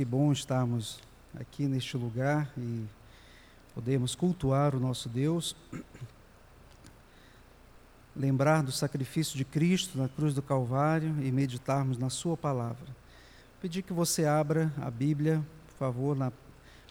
[0.00, 0.98] Que bom estarmos
[1.38, 2.86] aqui neste lugar e
[3.74, 5.54] podemos cultuar o nosso Deus,
[8.16, 12.86] lembrar do sacrifício de Cristo na cruz do Calvário e meditarmos na Sua palavra.
[13.60, 16.32] Pedir que você abra a Bíblia, por favor, no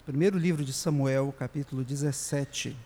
[0.05, 2.77] primeiro livro de Samuel, capítulo 17.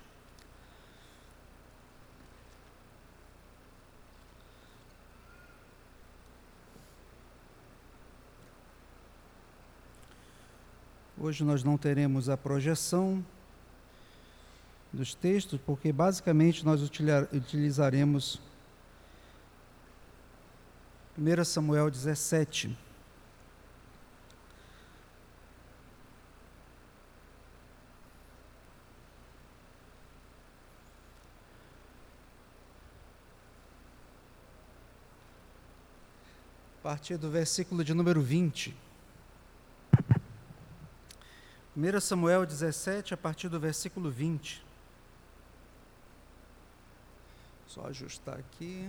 [11.23, 13.25] Hoje nós não teremos a projeção
[14.91, 16.81] dos textos, porque basicamente nós
[17.31, 18.41] utilizaremos
[21.17, 22.77] 1 Samuel 17.
[36.79, 38.75] A partir do versículo de número 20.
[41.75, 44.63] 1 Samuel 17, a partir do versículo 20.
[47.65, 48.87] Só ajustar aqui.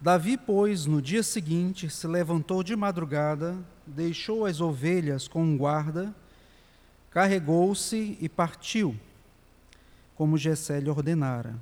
[0.00, 3.54] Davi, pois, no dia seguinte, se levantou de madrugada,
[3.86, 6.14] deixou as ovelhas com um guarda,
[7.10, 8.98] carregou-se e partiu,
[10.16, 11.54] como Gessé lhe ordenara.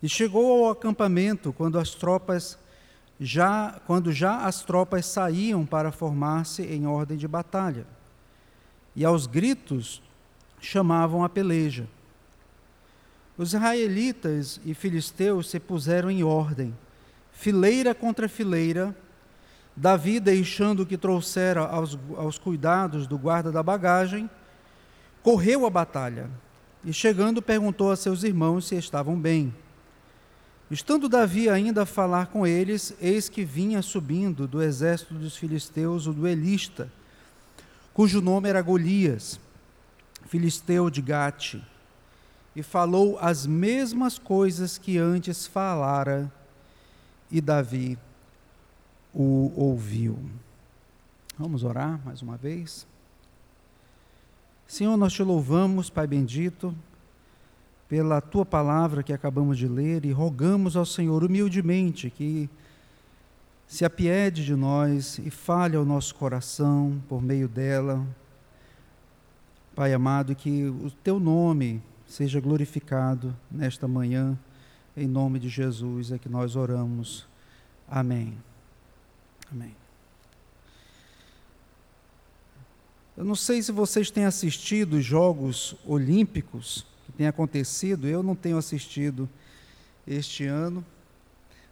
[0.00, 2.61] E chegou ao acampamento quando as tropas
[3.24, 7.86] já quando já as tropas saíam para formar-se em ordem de batalha.
[8.96, 10.02] E aos gritos
[10.60, 11.86] chamavam a peleja.
[13.38, 16.76] Os israelitas e filisteus se puseram em ordem,
[17.32, 18.94] fileira contra fileira.
[19.74, 24.28] Davi, deixando que trouxera aos, aos cuidados do guarda da bagagem,
[25.22, 26.28] correu à batalha
[26.84, 29.54] e, chegando, perguntou a seus irmãos se estavam bem.
[30.72, 36.06] Estando Davi ainda a falar com eles, eis que vinha subindo do exército dos filisteus
[36.06, 36.90] o duelista,
[37.92, 39.38] cujo nome era Golias,
[40.28, 41.56] filisteu de Gate,
[42.56, 46.32] e falou as mesmas coisas que antes falara,
[47.30, 47.98] e Davi
[49.12, 50.18] o ouviu.
[51.38, 52.86] Vamos orar mais uma vez?
[54.66, 56.74] Senhor, nós te louvamos, Pai bendito
[57.92, 62.48] pela tua palavra que acabamos de ler e rogamos ao Senhor humildemente que
[63.66, 68.02] se apiede de nós e fale ao nosso coração por meio dela.
[69.74, 74.38] Pai amado, que o teu nome seja glorificado nesta manhã,
[74.96, 77.26] em nome de Jesus é que nós oramos.
[77.86, 78.38] Amém.
[79.52, 79.76] Amém.
[83.14, 88.08] Eu não sei se vocês têm assistido os Jogos Olímpicos que tem acontecido.
[88.08, 89.28] Eu não tenho assistido
[90.06, 90.84] este ano,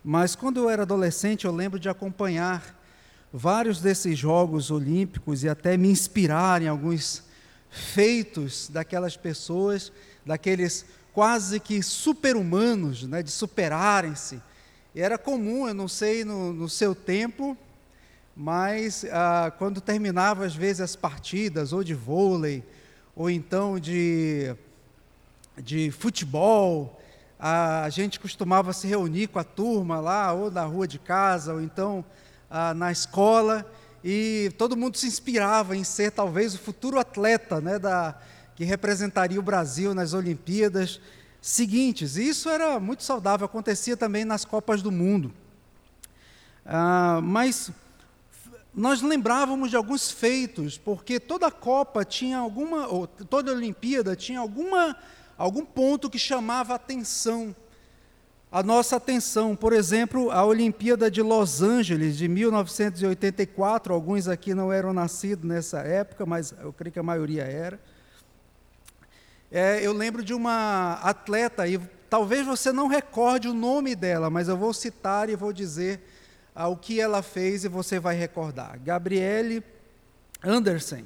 [0.04, 2.78] mas quando eu era adolescente, eu lembro de acompanhar
[3.32, 7.24] vários desses Jogos Olímpicos e até me inspirar em alguns
[7.70, 9.90] feitos daquelas pessoas,
[10.24, 14.40] daqueles quase que super-humanos, né, de superarem-se.
[14.94, 17.56] Era comum, eu não sei no, no seu tempo,
[18.36, 22.64] mas ah, quando terminava às vezes as partidas, ou de vôlei,
[23.14, 24.54] ou então de
[25.60, 27.00] de futebol,
[27.38, 31.60] a gente costumava se reunir com a turma lá, ou na rua de casa, ou
[31.60, 32.04] então
[32.50, 33.64] ah, na escola,
[34.04, 38.14] e todo mundo se inspirava em ser talvez o futuro atleta né, da,
[38.54, 41.00] que representaria o Brasil nas Olimpíadas
[41.40, 42.16] seguintes.
[42.16, 45.32] E isso era muito saudável, acontecia também nas Copas do Mundo.
[46.64, 47.70] Ah, mas
[48.74, 54.96] nós lembrávamos de alguns feitos, porque toda Copa tinha alguma, ou toda Olimpíada tinha alguma
[55.40, 57.56] algum ponto que chamava a atenção,
[58.52, 59.56] a nossa atenção.
[59.56, 65.78] Por exemplo, a Olimpíada de Los Angeles, de 1984, alguns aqui não eram nascidos nessa
[65.78, 67.80] época, mas eu creio que a maioria era.
[69.50, 71.78] É, eu lembro de uma atleta, e
[72.10, 76.02] talvez você não recorde o nome dela, mas eu vou citar e vou dizer
[76.54, 78.78] ah, o que ela fez e você vai recordar.
[78.78, 79.64] Gabriele
[80.44, 81.04] Anderson.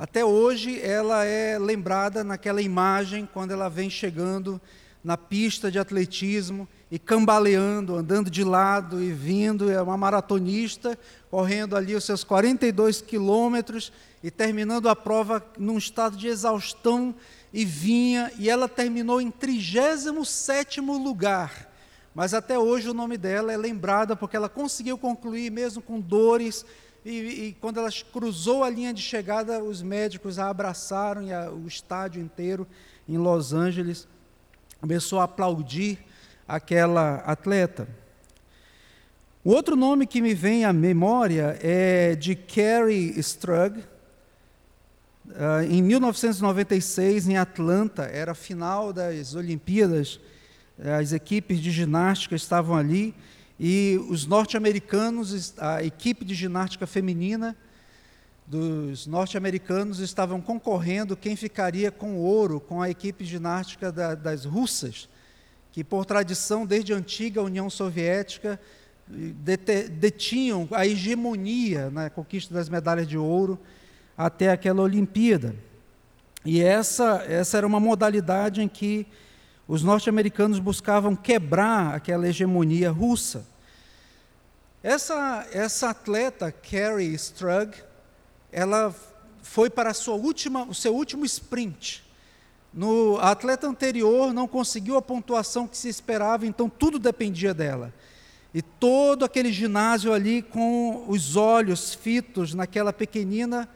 [0.00, 4.58] Até hoje ela é lembrada naquela imagem quando ela vem chegando
[5.04, 10.98] na pista de atletismo e cambaleando, andando de lado e vindo, é uma maratonista,
[11.30, 13.92] correndo ali os seus 42 quilômetros
[14.22, 17.14] e terminando a prova num estado de exaustão
[17.52, 21.68] e vinha, e ela terminou em 37º lugar.
[22.14, 26.64] Mas até hoje o nome dela é lembrada porque ela conseguiu concluir mesmo com dores,
[27.04, 31.50] e, e, quando ela cruzou a linha de chegada, os médicos a abraçaram e a,
[31.50, 32.66] o estádio inteiro
[33.08, 34.06] em Los Angeles
[34.80, 35.98] começou a aplaudir
[36.46, 37.88] aquela atleta.
[39.42, 43.78] O outro nome que me vem à memória é de Carrie Strug.
[45.26, 50.20] Uh, em 1996, em Atlanta, era a final das Olimpíadas,
[50.78, 53.14] as equipes de ginástica estavam ali
[53.62, 57.54] e os norte-americanos, a equipe de ginástica feminina
[58.46, 64.46] dos norte-americanos estavam concorrendo quem ficaria com ouro com a equipe de ginástica da, das
[64.46, 65.10] russas,
[65.72, 68.58] que por tradição, desde a antiga União Soviética,
[69.06, 73.58] detinham a hegemonia na conquista das medalhas de ouro
[74.16, 75.54] até aquela Olimpíada.
[76.46, 79.06] E essa, essa era uma modalidade em que
[79.70, 83.46] os norte-americanos buscavam quebrar aquela hegemonia russa.
[84.82, 87.76] Essa, essa atleta, Carrie Strug,
[88.50, 88.92] ela
[89.44, 92.02] foi para sua última, o seu último sprint.
[92.74, 97.94] No a atleta anterior não conseguiu a pontuação que se esperava, então tudo dependia dela.
[98.52, 103.68] E todo aquele ginásio ali com os olhos fitos naquela pequenina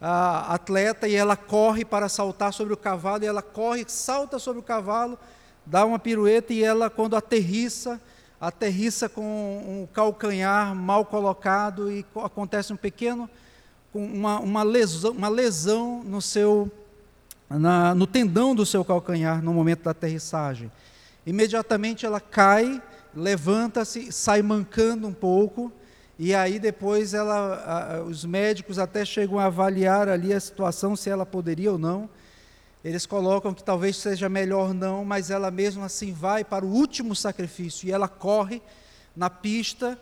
[0.00, 4.60] a, atleta e ela corre para saltar sobre o cavalo e ela corre, salta sobre
[4.60, 5.18] o cavalo,
[5.66, 8.00] dá uma pirueta e ela quando aterrissa,
[8.40, 13.28] aterrissa com um calcanhar mal colocado e acontece um pequeno
[13.92, 16.70] uma, uma, lesão, uma lesão no seu
[17.48, 20.70] na, no tendão do seu calcanhar no momento da aterrissagem.
[21.24, 22.82] Imediatamente ela cai
[23.16, 25.72] levanta-se, sai mancando um pouco,
[26.18, 31.10] e aí depois ela, a, os médicos até chegam a avaliar ali a situação, se
[31.10, 32.08] ela poderia ou não.
[32.84, 37.16] Eles colocam que talvez seja melhor não, mas ela mesmo assim vai para o último
[37.16, 38.60] sacrifício, e ela corre
[39.16, 39.98] na pista,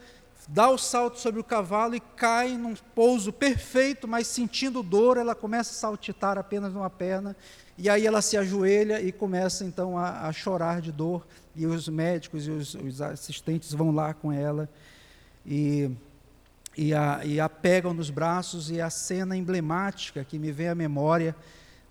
[0.48, 5.34] dá o salto sobre o cavalo e cai num pouso perfeito, mas sentindo dor, ela
[5.34, 7.36] começa a saltitar apenas uma perna,
[7.78, 11.24] e aí ela se ajoelha e começa então a, a chorar de dor
[11.54, 14.68] e os médicos e os, os assistentes vão lá com ela
[15.46, 15.90] e,
[16.76, 20.74] e, a, e a pegam nos braços, e a cena emblemática que me vem à
[20.74, 21.36] memória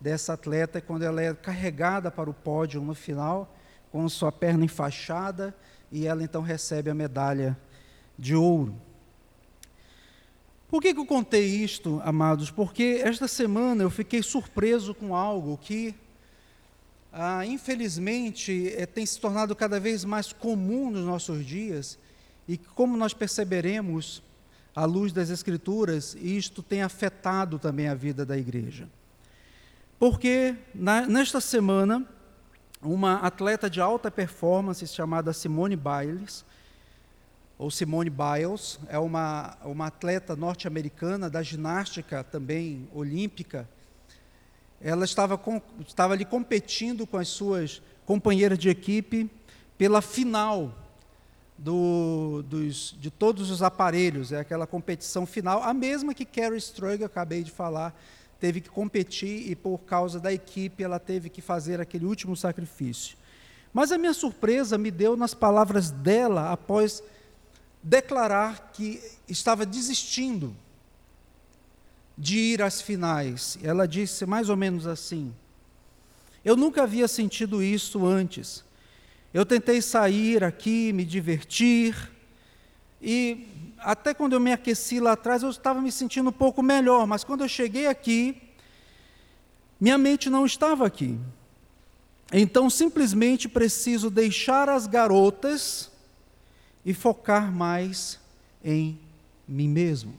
[0.02, 3.56] dessa atleta é quando ela é carregada para o pódio no final,
[3.92, 5.56] com sua perna enfaixada,
[5.92, 7.58] e ela então recebe a medalha
[8.18, 8.76] de ouro.
[10.68, 12.50] Por que, que eu contei isto, amados?
[12.50, 15.94] Porque esta semana eu fiquei surpreso com algo que
[17.14, 22.00] ah, infelizmente, é, tem se tornado cada vez mais comum nos nossos dias,
[22.48, 24.24] e como nós perceberemos,
[24.74, 28.88] à luz das Escrituras, isto tem afetado também a vida da igreja.
[30.02, 32.04] Porque na, nesta semana,
[32.82, 36.44] uma atleta de alta performance chamada Simone Biles,
[37.56, 43.70] ou Simone Biles, é uma, uma atleta norte-americana da ginástica também olímpica,
[44.82, 49.30] ela estava, com, estava ali competindo com as suas companheiras de equipe
[49.78, 50.74] pela final
[51.56, 57.04] do, dos, de todos os aparelhos, é aquela competição final, a mesma que Carrie Strug,
[57.04, 57.94] acabei de falar,
[58.42, 63.16] teve que competir e por causa da equipe ela teve que fazer aquele último sacrifício.
[63.72, 67.04] Mas a minha surpresa me deu nas palavras dela após
[67.84, 69.00] declarar que
[69.30, 70.56] estava desistindo
[72.18, 73.60] de ir às finais.
[73.62, 75.32] Ela disse mais ou menos assim:
[76.44, 78.64] Eu nunca havia sentido isso antes.
[79.32, 82.12] Eu tentei sair aqui, me divertir,
[83.02, 83.48] e
[83.84, 87.24] até quando eu me aqueci lá atrás, eu estava me sentindo um pouco melhor, mas
[87.24, 88.42] quando eu cheguei aqui,
[89.80, 91.20] minha mente não estava aqui.
[92.32, 95.92] Então, simplesmente preciso deixar as garotas
[96.86, 98.20] e focar mais
[98.64, 98.98] em
[99.48, 100.14] mim mesmo.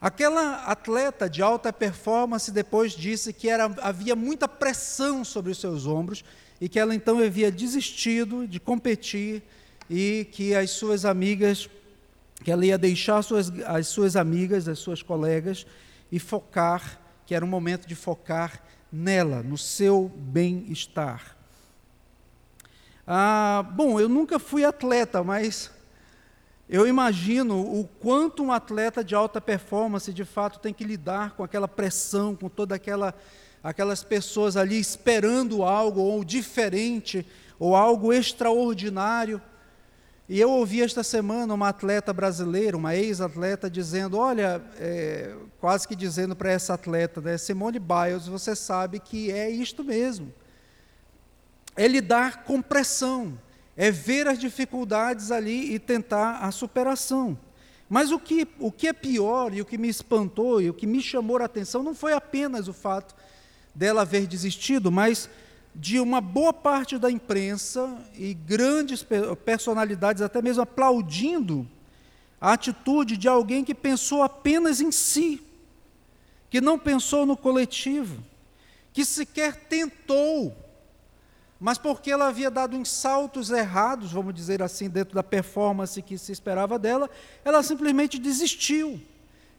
[0.00, 5.86] Aquela atleta de alta performance depois disse que era, havia muita pressão sobre os seus
[5.86, 6.24] ombros
[6.60, 9.42] e que ela então havia desistido de competir
[9.88, 11.68] e que as suas amigas,
[12.42, 15.66] que ela ia deixar as suas, as suas amigas, as suas colegas
[16.10, 21.36] e focar, que era um momento de focar nela, no seu bem-estar.
[23.06, 25.70] Ah, bom, eu nunca fui atleta, mas
[26.68, 31.42] eu imagino o quanto um atleta de alta performance de fato tem que lidar com
[31.42, 33.14] aquela pressão, com toda aquela
[33.62, 37.26] aquelas pessoas ali esperando algo ou diferente
[37.58, 39.40] ou algo extraordinário.
[40.28, 45.96] E eu ouvi esta semana uma atleta brasileira, uma ex-atleta, dizendo: Olha, é, quase que
[45.96, 50.32] dizendo para essa atleta, né, Simone Biles, você sabe que é isto mesmo.
[51.74, 53.38] É lidar com pressão
[53.78, 57.38] é ver as dificuldades ali e tentar a superação.
[57.88, 60.84] Mas o que, o que é pior e o que me espantou e o que
[60.84, 63.14] me chamou a atenção não foi apenas o fato
[63.72, 65.30] dela haver desistido, mas
[65.78, 69.06] de uma boa parte da imprensa e grandes
[69.44, 71.64] personalidades, até mesmo aplaudindo
[72.40, 75.40] a atitude de alguém que pensou apenas em si,
[76.50, 78.20] que não pensou no coletivo,
[78.92, 80.52] que sequer tentou,
[81.60, 86.18] mas porque ela havia dado uns saltos errados, vamos dizer assim, dentro da performance que
[86.18, 87.08] se esperava dela,
[87.44, 89.00] ela simplesmente desistiu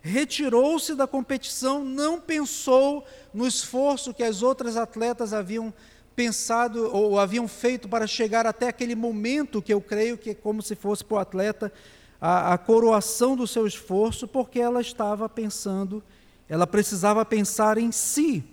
[0.01, 5.73] retirou-se da competição, não pensou no esforço que as outras atletas haviam
[6.19, 10.61] pensado ou haviam feito para chegar até aquele momento que eu creio que é como
[10.61, 11.71] se fosse para o atleta
[12.19, 16.03] a, a coroação do seu esforço, porque ela estava pensando,
[16.49, 18.43] ela precisava pensar em si.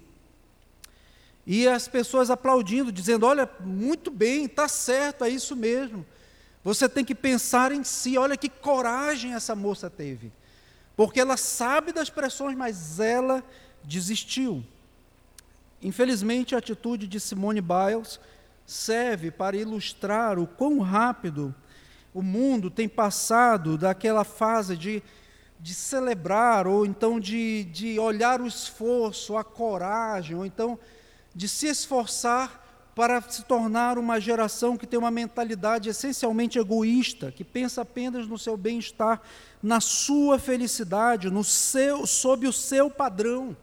[1.44, 6.06] E as pessoas aplaudindo, dizendo: Olha, muito bem, está certo, é isso mesmo.
[6.62, 8.16] Você tem que pensar em si.
[8.16, 10.30] Olha que coragem essa moça teve.
[10.96, 13.42] Porque ela sabe das pressões, mas ela
[13.82, 14.64] desistiu.
[15.82, 18.18] Infelizmente, a atitude de Simone Biles
[18.64, 21.54] serve para ilustrar o quão rápido
[22.12, 25.02] o mundo tem passado daquela fase de,
[25.60, 30.78] de celebrar, ou então de, de olhar o esforço, a coragem, ou então
[31.34, 32.64] de se esforçar
[32.94, 38.38] para se tornar uma geração que tem uma mentalidade essencialmente egoísta, que pensa apenas no
[38.38, 39.20] seu bem-estar,
[39.62, 43.54] na sua felicidade, no seu, sob o seu padrão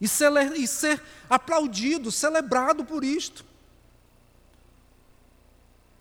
[0.00, 3.44] e, ser aplaudido, celebrado por isto.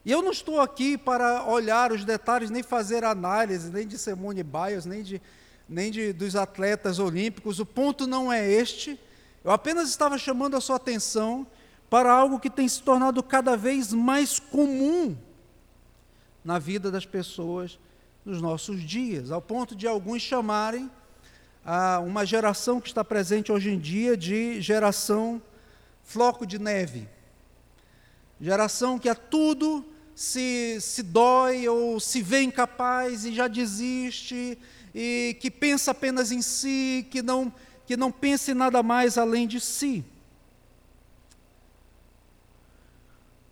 [0.03, 4.43] E eu não estou aqui para olhar os detalhes, nem fazer análise, nem de Simone
[4.43, 5.21] Biles, nem, de,
[5.67, 7.59] nem de, dos atletas olímpicos.
[7.59, 8.99] O ponto não é este.
[9.43, 11.47] Eu apenas estava chamando a sua atenção
[11.89, 15.17] para algo que tem se tornado cada vez mais comum
[16.43, 17.79] na vida das pessoas
[18.23, 20.89] nos nossos dias, ao ponto de alguns chamarem
[21.65, 25.41] a uma geração que está presente hoje em dia de geração
[26.03, 27.09] floco de neve.
[28.39, 34.57] Geração que a tudo se, se dói ou se vê incapaz e já desiste,
[34.93, 37.51] e que pensa apenas em si, que não,
[37.87, 40.05] que não pensa em nada mais além de si.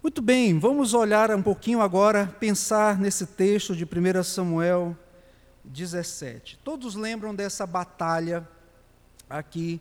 [0.03, 4.96] Muito bem, vamos olhar um pouquinho agora, pensar nesse texto de 1 Samuel
[5.63, 6.60] 17.
[6.63, 8.48] Todos lembram dessa batalha
[9.29, 9.79] aqui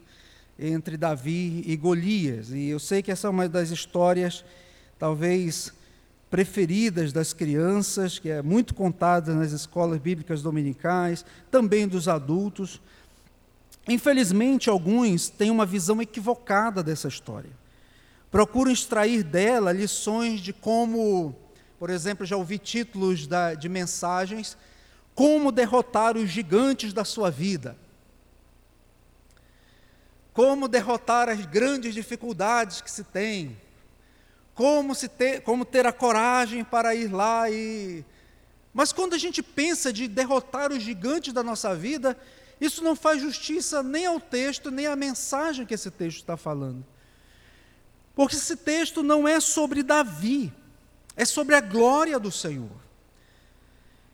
[0.59, 4.45] entre Davi e Golias, e eu sei que essa é uma das histórias
[4.99, 5.73] talvez
[6.31, 12.81] preferidas das crianças, que é muito contada nas escolas bíblicas dominicais, também dos adultos.
[13.87, 17.51] Infelizmente, alguns têm uma visão equivocada dessa história.
[18.31, 21.35] Procuram extrair dela lições de como,
[21.79, 24.57] por exemplo, já ouvi títulos da, de mensagens
[25.14, 27.76] como derrotar os gigantes da sua vida.
[30.33, 33.57] Como derrotar as grandes dificuldades que se tem.
[34.54, 38.04] Como, se ter, como ter a coragem para ir lá e.
[38.73, 42.16] Mas quando a gente pensa de derrotar os gigantes da nossa vida,
[42.59, 46.85] isso não faz justiça nem ao texto, nem à mensagem que esse texto está falando.
[48.14, 50.52] Porque esse texto não é sobre Davi,
[51.16, 52.82] é sobre a glória do Senhor.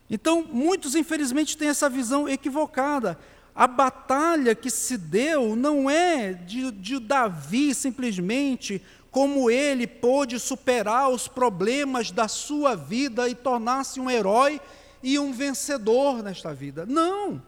[0.09, 3.17] Então, muitos, infelizmente, têm essa visão equivocada.
[3.53, 11.09] A batalha que se deu não é de, de Davi simplesmente como ele pôde superar
[11.09, 14.61] os problemas da sua vida e tornar-se um herói
[15.03, 16.85] e um vencedor nesta vida.
[16.85, 17.41] Não!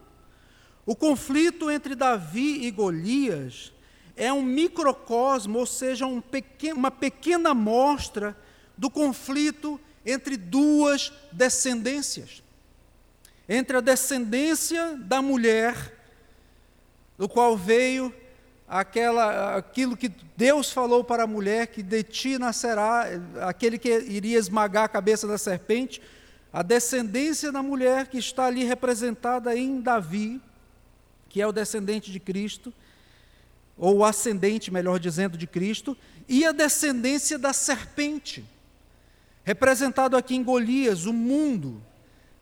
[0.84, 3.72] O conflito entre Davi e Golias
[4.16, 8.36] é um microcosmo, ou seja, um pequeno, uma pequena amostra
[8.76, 12.42] do conflito entre duas descendências
[13.48, 15.74] entre a descendência da mulher,
[17.18, 18.12] do qual veio
[18.66, 23.06] aquela, aquilo que Deus falou para a mulher, que de ti nascerá
[23.42, 26.00] aquele que iria esmagar a cabeça da serpente,
[26.52, 30.40] a descendência da mulher que está ali representada em Davi,
[31.28, 32.72] que é o descendente de Cristo,
[33.76, 35.96] ou o ascendente, melhor dizendo, de Cristo,
[36.28, 38.44] e a descendência da serpente,
[39.44, 41.82] representado aqui em Golias, o mundo,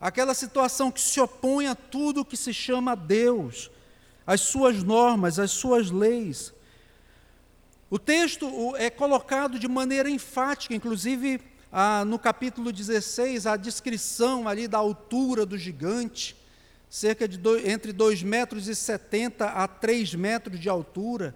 [0.00, 3.70] aquela situação que se opõe a tudo que se chama Deus,
[4.26, 6.54] as suas normas, as suas leis.
[7.90, 11.40] O texto é colocado de maneira enfática, inclusive
[11.72, 16.36] ah, no capítulo 16, a descrição ali da altura do gigante,
[16.88, 21.34] cerca de dois, entre 2,70 metros e 70 a 3 metros de altura.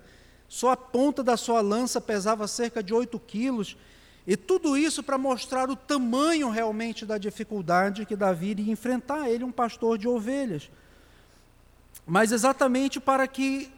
[0.49, 3.77] Só a ponta da sua lança pesava cerca de 8 quilos.
[4.27, 9.45] E tudo isso para mostrar o tamanho realmente da dificuldade que Davi iria enfrentar, ele
[9.45, 10.71] um pastor de ovelhas.
[12.07, 13.71] Mas exatamente para que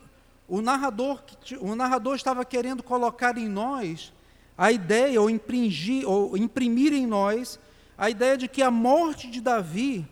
[0.48, 1.20] o narrador,
[1.60, 4.12] o narrador estava querendo colocar em nós
[4.56, 7.58] a ideia, ou imprimir, ou imprimir em nós,
[7.98, 10.06] a ideia de que a morte de Davi,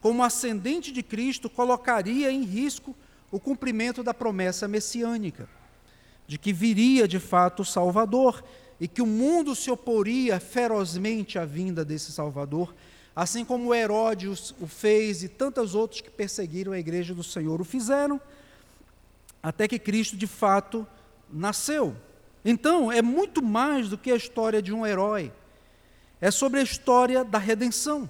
[0.00, 2.94] como ascendente de Cristo, colocaria em risco
[3.30, 5.48] o cumprimento da promessa messiânica,
[6.26, 8.44] de que viria de fato o Salvador
[8.80, 12.74] e que o mundo se oporia ferozmente à vinda desse Salvador,
[13.14, 17.64] assim como Herodes o fez e tantos outros que perseguiram a igreja do Senhor o
[17.64, 18.20] fizeram,
[19.42, 20.86] até que Cristo de fato
[21.32, 21.96] nasceu.
[22.44, 25.32] Então, é muito mais do que a história de um herói,
[26.20, 28.08] é sobre a história da redenção.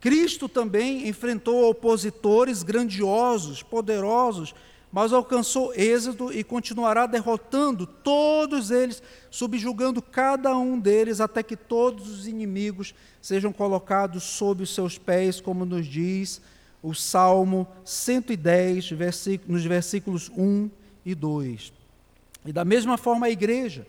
[0.00, 4.54] Cristo também enfrentou opositores grandiosos, poderosos,
[4.94, 12.08] mas alcançou êxito e continuará derrotando todos eles, subjugando cada um deles, até que todos
[12.08, 16.40] os inimigos sejam colocados sob os seus pés, como nos diz
[16.80, 18.92] o Salmo 110,
[19.48, 20.70] nos versículos 1
[21.04, 21.72] e 2.
[22.46, 23.84] E da mesma forma a igreja,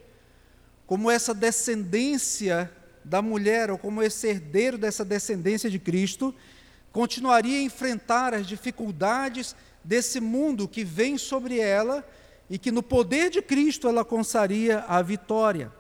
[0.88, 2.72] como essa descendência
[3.04, 6.34] da mulher, ou como esse herdeiro dessa descendência de Cristo,
[6.92, 9.56] continuaria a enfrentar as dificuldades
[9.86, 12.04] desse mundo que vem sobre ela
[12.50, 15.72] e que no poder de Cristo ela alcançaria a vitória.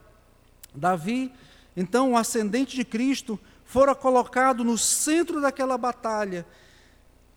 [0.74, 1.32] Davi,
[1.76, 6.46] então, o ascendente de Cristo, fora colocado no centro daquela batalha.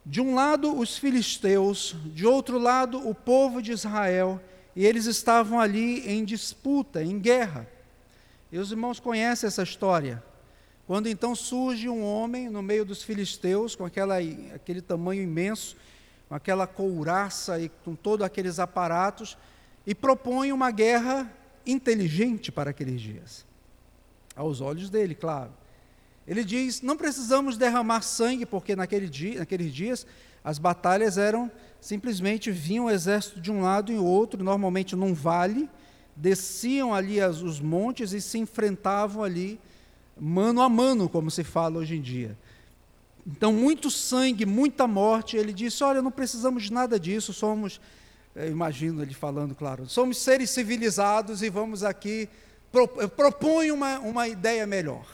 [0.05, 4.41] De um lado, os filisteus, de outro lado, o povo de Israel,
[4.77, 7.67] e eles estavam ali em disputa, em guerra.
[8.53, 10.23] E os irmãos conhecem essa história.
[10.87, 14.17] Quando então surge um homem no meio dos filisteus, com aquela,
[14.55, 15.77] aquele tamanho imenso,
[16.29, 19.37] com aquela couraça e com todos aqueles aparatos,
[19.87, 21.33] e propõe uma guerra
[21.67, 23.47] inteligente para aqueles dias.
[24.37, 25.51] Aos olhos dele, claro.
[26.27, 30.07] Ele diz: não precisamos derramar sangue, porque naquele dia, naqueles dias
[30.45, 35.69] as batalhas eram simplesmente vinham o exército de um lado e outro, normalmente num vale,
[36.15, 39.59] desciam ali as, os montes e se enfrentavam ali
[40.21, 42.37] mano a mano, como se fala hoje em dia.
[43.31, 45.37] Então, muito sangue, muita morte.
[45.37, 47.79] Ele disse: Olha, não precisamos de nada disso, somos,
[48.35, 52.27] eu imagino ele falando, claro, somos seres civilizados e vamos aqui.
[53.15, 55.07] Proponho uma, uma ideia melhor.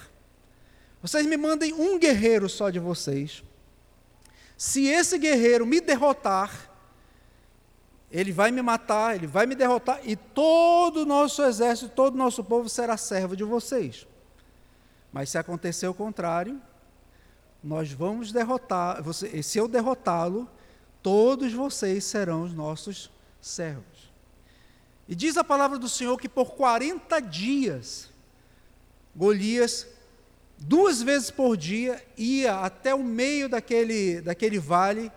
[1.02, 3.42] Vocês me mandem um guerreiro só de vocês.
[4.56, 6.70] Se esse guerreiro me derrotar,
[8.10, 12.18] ele vai me matar, ele vai me derrotar, e todo o nosso exército, todo o
[12.18, 14.06] nosso povo será servo de vocês.
[15.12, 16.60] Mas se acontecer o contrário,
[17.64, 20.48] nós vamos derrotar, você, se eu derrotá-lo,
[21.02, 24.12] todos vocês serão os nossos servos.
[25.08, 28.10] E diz a palavra do Senhor que por 40 dias,
[29.16, 29.86] Golias,
[30.58, 35.10] duas vezes por dia, ia até o meio daquele, daquele vale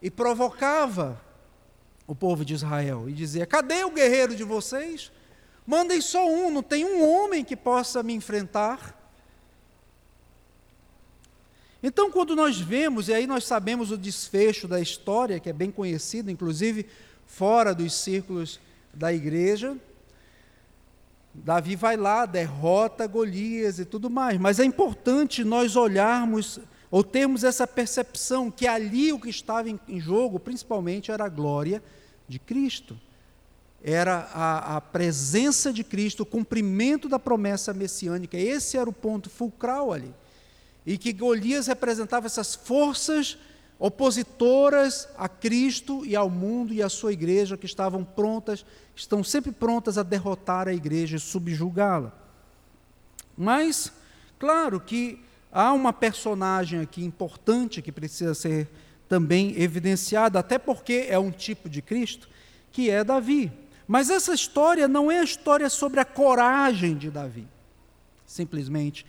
[0.00, 1.20] e provocava
[2.06, 5.10] o povo de Israel e dizia: Cadê o guerreiro de vocês?
[5.66, 8.97] Mandem só um, não tem um homem que possa me enfrentar.
[11.82, 15.70] Então, quando nós vemos, e aí nós sabemos o desfecho da história, que é bem
[15.70, 16.86] conhecido, inclusive
[17.24, 18.58] fora dos círculos
[18.92, 19.76] da igreja,
[21.32, 26.58] Davi vai lá, derrota Golias e tudo mais, mas é importante nós olharmos
[26.90, 31.82] ou termos essa percepção que ali o que estava em, jogo, principalmente, era a glória
[32.26, 32.98] de Cristo.
[33.80, 38.36] Era a, a presença de Cristo, o cumprimento da promessa messiânica.
[38.36, 40.12] Esse era o ponto fulcral ali
[40.88, 43.36] e que Golias representava essas forças
[43.78, 48.64] opositoras a Cristo e ao mundo e à sua igreja que estavam prontas,
[48.96, 52.10] estão sempre prontas a derrotar a igreja e subjugá-la.
[53.36, 53.92] Mas,
[54.38, 55.22] claro que
[55.52, 58.66] há uma personagem aqui importante que precisa ser
[59.06, 62.30] também evidenciada, até porque é um tipo de Cristo,
[62.72, 63.52] que é Davi.
[63.86, 67.46] Mas essa história não é a história sobre a coragem de Davi,
[68.24, 69.04] simplesmente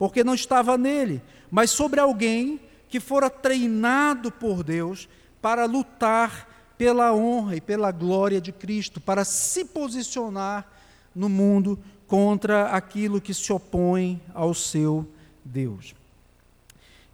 [0.00, 2.58] porque não estava nele, mas sobre alguém
[2.88, 5.06] que fora treinado por Deus
[5.42, 10.66] para lutar pela honra e pela glória de Cristo, para se posicionar
[11.14, 15.06] no mundo contra aquilo que se opõe ao seu
[15.44, 15.94] Deus.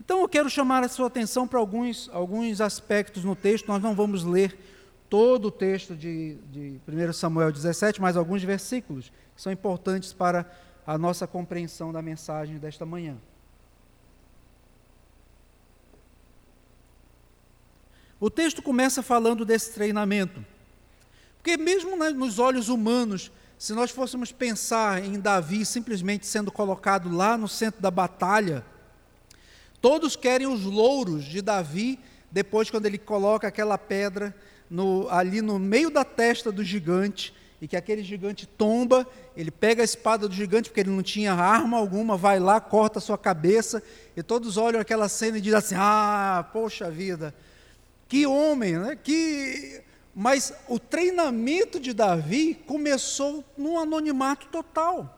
[0.01, 3.97] Então eu quero chamar a sua atenção para alguns, alguns aspectos no texto, nós não
[3.97, 4.57] vamos ler
[5.11, 10.47] todo o texto de, de 1 Samuel 17, mas alguns versículos que são importantes para
[10.87, 13.17] a nossa compreensão da mensagem desta manhã.
[18.21, 20.45] O texto começa falando desse treinamento.
[21.37, 27.37] Porque, mesmo nos olhos humanos, se nós fôssemos pensar em Davi simplesmente sendo colocado lá
[27.37, 28.65] no centro da batalha,
[29.81, 31.99] todos querem os louros de Davi,
[32.31, 34.35] depois, quando ele coloca aquela pedra
[34.69, 39.83] no, ali no meio da testa do gigante e que aquele gigante tomba, ele pega
[39.83, 43.17] a espada do gigante, porque ele não tinha arma alguma, vai lá, corta a sua
[43.17, 43.83] cabeça,
[44.17, 47.35] e todos olham aquela cena e dizem assim: Ah, poxa vida,
[48.09, 48.97] que homem, né?
[48.97, 49.83] Que...
[50.15, 55.13] Mas o treinamento de Davi começou num anonimato total.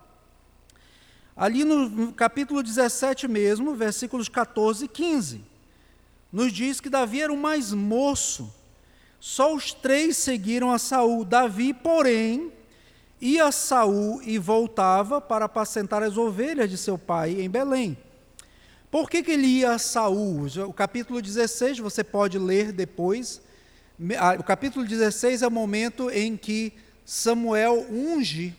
[1.37, 5.44] Ali no capítulo 17 mesmo, versículos 14 e 15,
[6.33, 8.53] nos diz que Davi era o mais moço
[9.21, 11.25] só os três seguiram a Saul.
[11.25, 12.53] Davi, porém,
[13.21, 17.97] ia a Saul e voltava para apacentar as ovelhas de seu pai em Belém.
[18.91, 20.47] Por que, que ele ia a Saul?
[20.67, 23.43] O capítulo 16 você pode ler depois.
[24.39, 26.73] O capítulo 16 é o momento em que
[27.05, 28.55] Samuel unge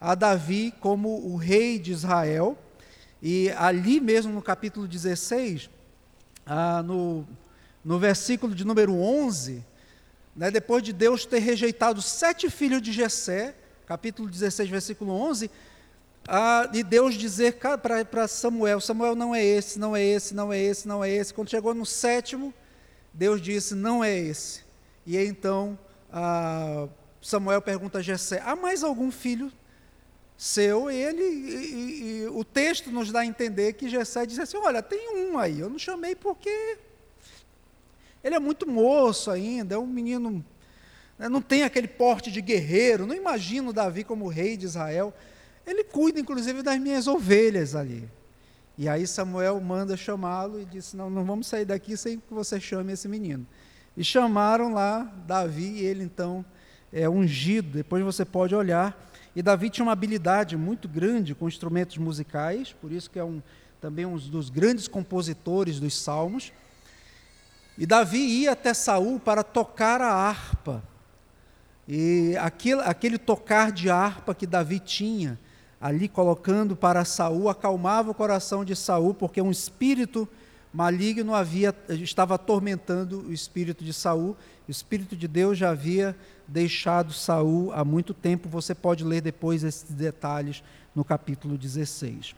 [0.00, 2.56] a Davi como o rei de Israel.
[3.22, 5.70] E ali mesmo no capítulo 16,
[6.44, 7.26] ah, no,
[7.84, 9.64] no versículo de número 11,
[10.34, 13.54] né, depois de Deus ter rejeitado sete filhos de Jessé,
[13.86, 15.50] capítulo 16, versículo 11,
[16.28, 20.58] ah, e Deus dizer para Samuel, Samuel não é esse, não é esse, não é
[20.58, 21.34] esse, não é esse.
[21.34, 22.54] Quando chegou no sétimo,
[23.12, 24.62] Deus disse, não é esse.
[25.04, 25.78] E então
[26.12, 26.88] ah,
[27.20, 29.52] Samuel pergunta a Jessé, há mais algum filho
[30.36, 30.90] seu?
[30.90, 34.56] E ele, e, e, e, o texto nos dá a entender que Jessé disse assim,
[34.56, 36.78] olha, tem um aí, eu não chamei porque
[38.22, 40.44] ele é muito moço ainda, é um menino,
[41.18, 45.12] né, não tem aquele porte de guerreiro, não imagino Davi como rei de Israel.
[45.66, 48.08] Ele cuida, inclusive, das minhas ovelhas ali.
[48.76, 52.58] E aí Samuel manda chamá-lo e disse: Não, não vamos sair daqui sem que você
[52.58, 53.46] chame esse menino.
[53.96, 56.44] E chamaram lá Davi, e ele então
[56.92, 57.70] é ungido.
[57.70, 59.10] Depois você pode olhar.
[59.36, 63.42] E Davi tinha uma habilidade muito grande com instrumentos musicais, por isso que é um,
[63.80, 66.52] também um dos grandes compositores dos salmos.
[67.76, 70.82] E Davi ia até Saul para tocar a harpa.
[71.88, 75.38] E aquele, aquele tocar de harpa que Davi tinha,
[75.80, 80.28] ali colocando para Saul, acalmava o coração de Saul, porque um espírito
[80.72, 84.36] maligno havia estava atormentando o espírito de Saul.
[84.66, 88.48] O espírito de Deus já havia deixado Saul há muito tempo.
[88.48, 90.62] Você pode ler depois esses detalhes
[90.94, 92.34] no capítulo 16.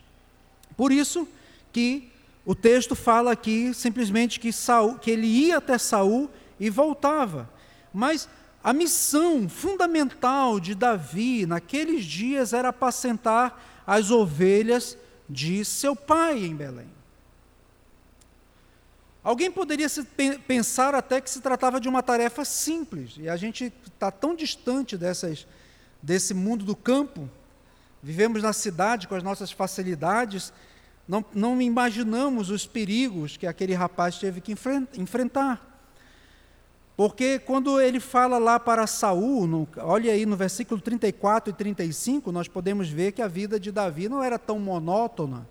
[0.76, 1.28] Por isso
[1.72, 2.10] que
[2.46, 6.30] o texto fala aqui simplesmente que, Saul, que ele ia até Saul
[6.60, 7.48] e voltava.
[7.92, 8.28] Mas
[8.62, 14.96] a missão fundamental de Davi naqueles dias era apacentar as ovelhas
[15.28, 16.88] de seu pai em Belém.
[19.22, 19.86] Alguém poderia
[20.46, 24.98] pensar até que se tratava de uma tarefa simples, e a gente está tão distante
[24.98, 25.46] dessas,
[26.02, 27.28] desse mundo do campo,
[28.02, 30.52] vivemos na cidade com as nossas facilidades,
[31.06, 34.54] não, não imaginamos os perigos que aquele rapaz teve que
[34.96, 35.74] enfrentar.
[36.96, 42.30] Porque quando ele fala lá para Saul, no, olha aí no versículo 34 e 35,
[42.30, 45.46] nós podemos ver que a vida de Davi não era tão monótona.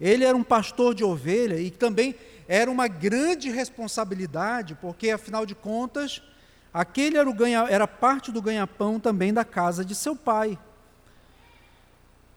[0.00, 2.14] Ele era um pastor de ovelha e também
[2.46, 6.22] era uma grande responsabilidade, porque afinal de contas,
[6.72, 10.58] aquele era, ganha, era parte do ganha-pão também da casa de seu pai.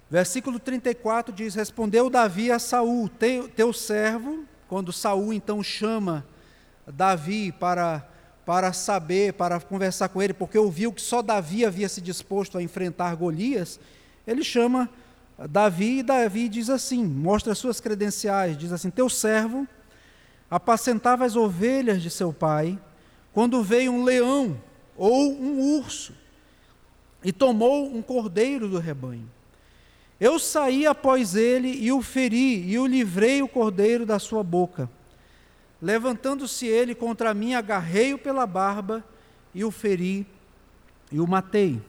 [0.09, 6.25] Versículo 34 diz: Respondeu Davi a Saul, teu, servo, quando Saul então chama
[6.87, 8.07] Davi para,
[8.45, 12.63] para saber, para conversar com ele, porque ouviu que só Davi havia se disposto a
[12.63, 13.79] enfrentar Golias,
[14.25, 14.89] ele chama
[15.49, 19.67] Davi e Davi diz assim: mostra as suas credenciais, diz assim: Teu servo
[20.49, 22.79] apacentava as ovelhas de seu pai,
[23.33, 24.57] quando veio um leão
[24.95, 26.13] ou um urso
[27.21, 29.29] e tomou um cordeiro do rebanho.
[30.19, 34.89] Eu saí após ele e o feri, e o livrei o cordeiro da sua boca.
[35.81, 39.03] Levantando-se ele contra mim, agarrei-o pela barba
[39.53, 40.25] e o feri
[41.11, 41.79] e o matei.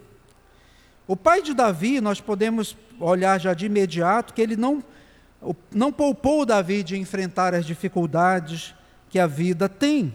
[1.06, 4.84] O pai de Davi, nós podemos olhar já de imediato que ele não,
[5.72, 8.74] não poupou Davi de enfrentar as dificuldades
[9.08, 10.14] que a vida tem.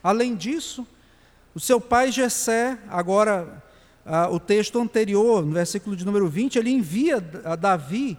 [0.00, 0.86] Além disso,
[1.54, 3.62] o seu pai Jessé, agora
[4.04, 8.18] ah, o texto anterior, no versículo de número 20, ele envia a Davi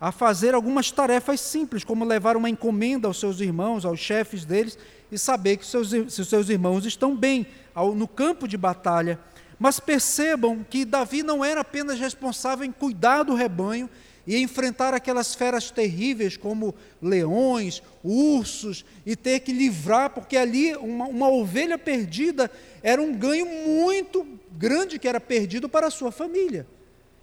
[0.00, 4.78] a fazer algumas tarefas simples, como levar uma encomenda aos seus irmãos, aos chefes deles,
[5.12, 9.18] e saber que seus, se os seus irmãos estão bem ao, no campo de batalha.
[9.58, 13.90] Mas percebam que Davi não era apenas responsável em cuidar do rebanho
[14.26, 21.06] e enfrentar aquelas feras terríveis como leões, ursos, e ter que livrar, porque ali uma,
[21.06, 22.50] uma ovelha perdida
[22.82, 26.66] era um ganho muito grande que era perdido para a sua família.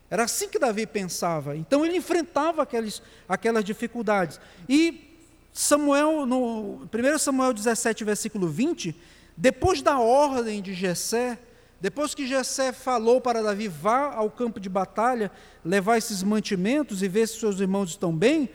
[0.10, 1.56] Era assim que Davi pensava.
[1.56, 4.40] Então ele enfrentava aquelas, aquelas dificuldades.
[4.68, 5.08] E
[5.52, 8.96] Samuel, no 1 Samuel 17, versículo 20,
[9.36, 11.38] depois da ordem de Jessé,
[11.80, 15.32] Depois que Jessé falou para Davi, vá ao campo de batalha,
[15.64, 18.50] levar esses mantimentos e ver se seus irmãos estão bem,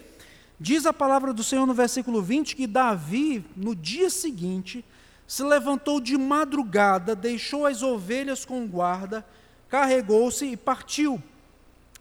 [0.58, 4.84] diz a palavra do Senhor no versículo 20 que Davi, no dia seguinte,
[5.26, 9.24] se levantou de madrugada, deixou as ovelhas com guarda,
[9.68, 11.22] carregou-se e partiu,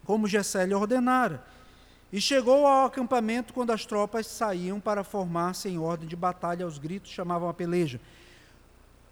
[0.04, 1.44] como Jessé lhe ordenara.
[2.12, 6.76] E chegou ao acampamento quando as tropas saíam para formar-se em ordem de batalha, aos
[6.76, 7.98] gritos chamavam a peleja.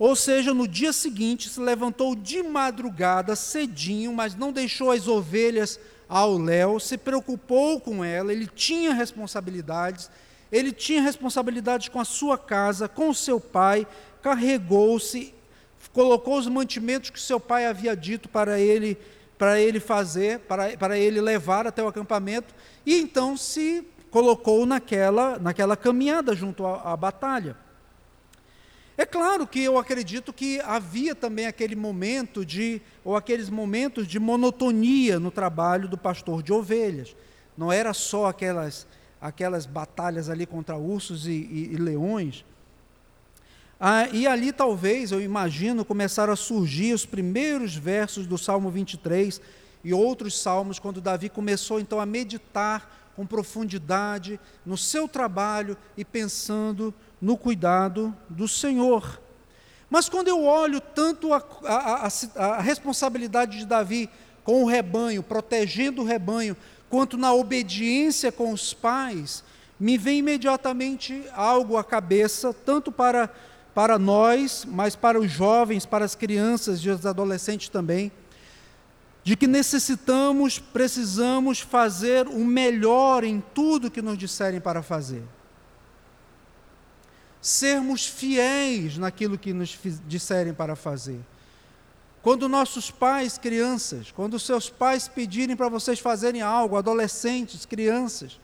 [0.00, 5.78] Ou seja, no dia seguinte se levantou de madrugada, cedinho, mas não deixou as ovelhas
[6.08, 10.10] ao léu, se preocupou com ela, ele tinha responsabilidades,
[10.50, 13.86] ele tinha responsabilidades com a sua casa, com o seu pai,
[14.22, 15.34] carregou-se,
[15.92, 18.96] colocou os mantimentos que seu pai havia dito para ele
[19.36, 25.38] para ele fazer, para, para ele levar até o acampamento, e então se colocou naquela,
[25.38, 27.56] naquela caminhada junto à, à batalha.
[29.00, 34.18] É claro que eu acredito que havia também aquele momento de, ou aqueles momentos de
[34.18, 37.16] monotonia no trabalho do pastor de ovelhas.
[37.56, 38.86] Não era só aquelas,
[39.18, 42.44] aquelas batalhas ali contra ursos e, e, e leões,
[43.80, 49.40] ah, e ali talvez, eu imagino, começaram a surgir os primeiros versos do Salmo 23
[49.82, 56.04] e outros salmos, quando Davi começou então a meditar com profundidade no seu trabalho e
[56.04, 59.20] pensando no cuidado do Senhor.
[59.88, 64.08] Mas quando eu olho tanto a, a, a, a responsabilidade de Davi
[64.44, 66.56] com o rebanho, protegendo o rebanho,
[66.88, 69.44] quanto na obediência com os pais,
[69.78, 73.30] me vem imediatamente algo à cabeça, tanto para
[73.74, 78.10] para nós, mas para os jovens, para as crianças e os adolescentes também,
[79.22, 85.22] de que necessitamos, precisamos fazer o melhor em tudo que nos disserem para fazer.
[87.40, 91.20] Sermos fiéis naquilo que nos disserem para fazer.
[92.22, 98.38] Quando nossos pais, crianças, quando seus pais pedirem para vocês fazerem algo, adolescentes, crianças,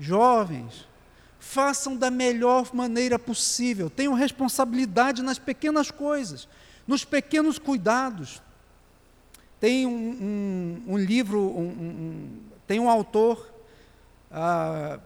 [0.00, 0.88] jovens,
[1.38, 6.48] façam da melhor maneira possível, tenham responsabilidade nas pequenas coisas,
[6.86, 8.40] nos pequenos cuidados.
[9.60, 13.52] Tem um, um, um livro, um, tem um autor
[14.30, 14.98] ah,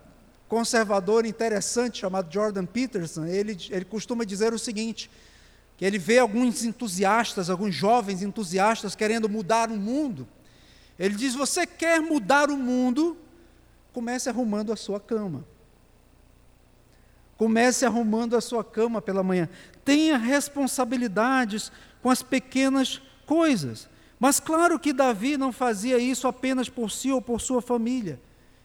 [0.49, 5.11] conservador interessante chamado Jordan Peterson, ele, ele costuma dizer o seguinte,
[5.77, 10.27] que ele vê alguns entusiastas, alguns jovens entusiastas querendo mudar o mundo.
[10.99, 13.17] Ele diz: Você quer mudar o mundo?
[13.93, 15.45] Comece arrumando a sua cama.
[17.37, 19.49] Comece arrumando a sua cama pela manhã.
[19.85, 21.71] Tenha responsabilidades
[22.03, 23.89] com as pequenas coisas.
[24.19, 28.21] Mas claro que Davi não fazia isso apenas por si ou por sua família.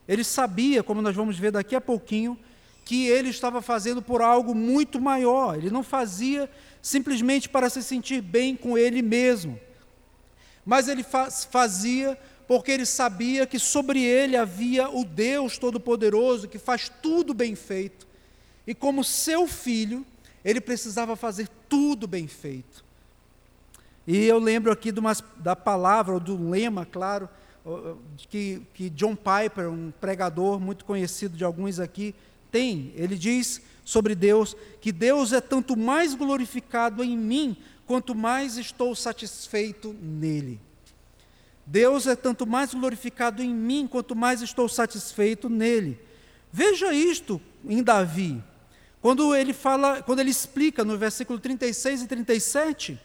[0.07, 2.37] Ele sabia, como nós vamos ver daqui a pouquinho,
[2.85, 5.57] que ele estava fazendo por algo muito maior.
[5.57, 6.49] Ele não fazia
[6.81, 9.59] simplesmente para se sentir bem com ele mesmo.
[10.65, 16.91] Mas ele fazia porque ele sabia que sobre ele havia o Deus Todo-Poderoso que faz
[17.01, 18.05] tudo bem feito
[18.65, 20.05] e como seu filho,
[20.43, 22.83] ele precisava fazer tudo bem feito.
[24.07, 27.29] E eu lembro aqui de uma, da palavra, ou do lema, claro,
[28.29, 32.13] que, que John Piper, um pregador muito conhecido de alguns aqui,
[32.51, 32.93] tem.
[32.95, 38.95] Ele diz sobre Deus que Deus é tanto mais glorificado em mim, quanto mais estou
[38.95, 40.59] satisfeito nele.
[41.65, 45.97] Deus é tanto mais glorificado em mim, quanto mais estou satisfeito nele.
[46.51, 48.43] Veja isto em Davi.
[49.01, 52.99] Quando ele fala, quando ele explica no versículo 36 e 37,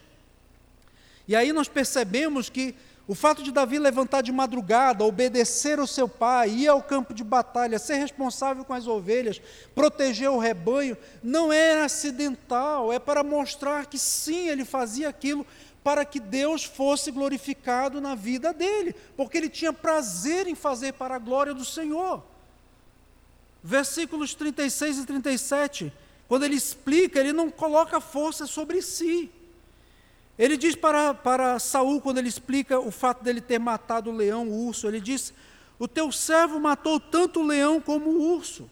[1.27, 2.75] e aí nós percebemos que
[3.09, 7.23] o fato de Davi levantar de madrugada, obedecer ao seu pai, ir ao campo de
[7.23, 9.41] batalha, ser responsável com as ovelhas,
[9.73, 15.45] proteger o rebanho, não é acidental, é para mostrar que sim, ele fazia aquilo
[15.83, 21.15] para que Deus fosse glorificado na vida dele, porque ele tinha prazer em fazer para
[21.15, 22.23] a glória do Senhor
[23.63, 25.93] versículos 36 e 37,
[26.27, 29.29] quando ele explica, ele não coloca força sobre si.
[30.39, 34.47] Ele diz para, para Saul, quando ele explica o fato dele ter matado o leão,
[34.47, 35.33] o urso, ele diz:
[35.77, 38.69] O teu servo matou tanto o leão como o urso.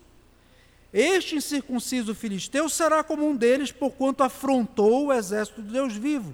[0.94, 6.34] Este incircunciso filisteu será como um deles, porquanto afrontou o exército de Deus vivo.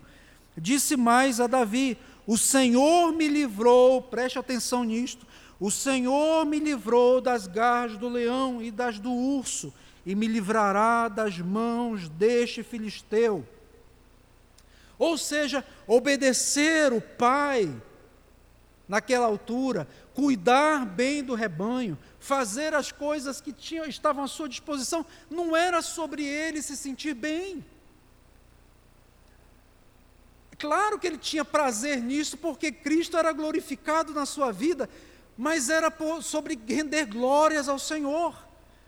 [0.55, 5.25] Disse mais a Davi: O Senhor me livrou, preste atenção nisto,
[5.59, 9.73] o Senhor me livrou das garras do leão e das do urso,
[10.05, 13.43] e me livrará das mãos deste filisteu.
[14.97, 17.73] Ou seja, obedecer o Pai
[18.87, 25.05] naquela altura, cuidar bem do rebanho, fazer as coisas que tinham, estavam à sua disposição,
[25.29, 27.65] não era sobre ele se sentir bem.
[30.57, 34.89] claro que ele tinha prazer nisso, porque Cristo era glorificado na sua vida,
[35.37, 38.33] mas era sobre render glórias ao Senhor,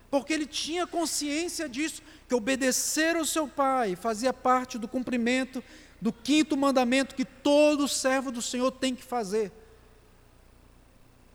[0.10, 5.62] porque ele tinha consciência disso, que obedecer ao seu Pai fazia parte do cumprimento
[6.06, 9.52] do quinto mandamento que todo servo do Senhor tem que fazer.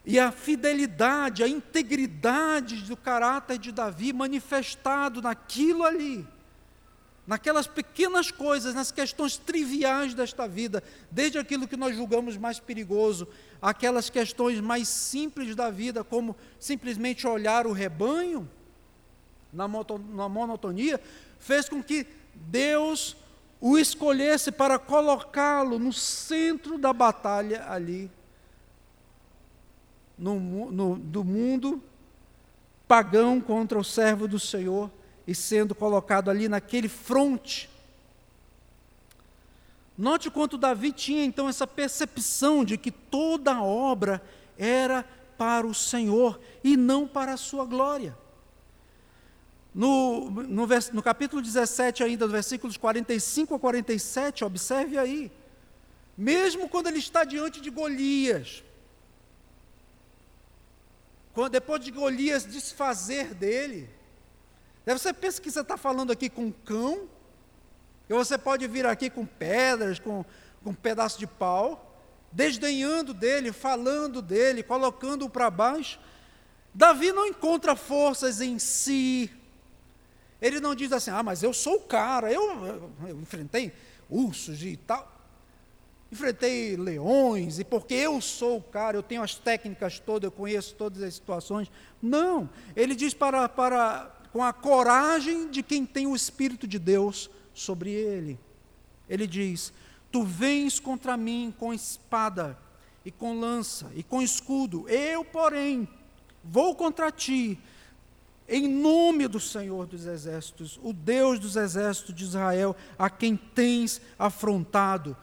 [0.07, 6.25] E a fidelidade, a integridade do caráter de Davi manifestado naquilo ali,
[7.27, 13.27] naquelas pequenas coisas, nas questões triviais desta vida, desde aquilo que nós julgamos mais perigoso,
[13.61, 18.49] aquelas questões mais simples da vida, como simplesmente olhar o rebanho
[19.53, 21.01] na monotonia,
[21.41, 22.07] fez com que
[22.37, 23.17] Deus
[23.61, 28.11] o escolhesse para colocá-lo no centro da batalha ali
[30.21, 31.83] no, no, do mundo
[32.87, 34.91] pagão contra o servo do Senhor
[35.27, 37.71] e sendo colocado ali naquele fronte.
[39.97, 44.23] Note quanto Davi tinha então essa percepção de que toda a obra
[44.59, 45.05] era
[45.39, 48.17] para o Senhor e não para a sua glória.
[49.75, 55.31] No, no, no, capítulo 17, ainda, do versículos 45 a 47, observe aí.
[56.17, 58.65] Mesmo quando ele está diante de Golias,
[61.33, 63.89] quando, depois de Golias desfazer dele,
[64.85, 67.09] você pensa que você está falando aqui com um cão,
[68.09, 70.25] e você pode vir aqui com pedras, com,
[70.65, 71.97] com um pedaço de pau,
[72.33, 76.01] desdenhando dele, falando dele, colocando-o para baixo.
[76.75, 79.31] Davi não encontra forças em si.
[80.41, 83.73] Ele não diz assim, ah, mas eu sou o cara, eu, eu, enfrentei
[84.09, 85.21] ursos e tal
[86.13, 90.75] enfrentei leões, e porque eu sou o cara, eu tenho as técnicas todas, eu conheço
[90.75, 91.71] todas as situações.
[92.03, 97.31] Não, ele diz para, para com a coragem de quem tem o Espírito de Deus
[97.55, 98.39] sobre ele.
[99.09, 99.73] Ele diz:
[100.11, 102.59] Tu vens contra mim com espada
[103.05, 105.89] e com lança e com escudo, eu, porém,
[106.43, 107.59] vou contra ti,
[108.51, 114.01] em nome do Senhor dos Exércitos, o Deus dos Exércitos de Israel, a quem tens
[114.19, 115.17] afrontado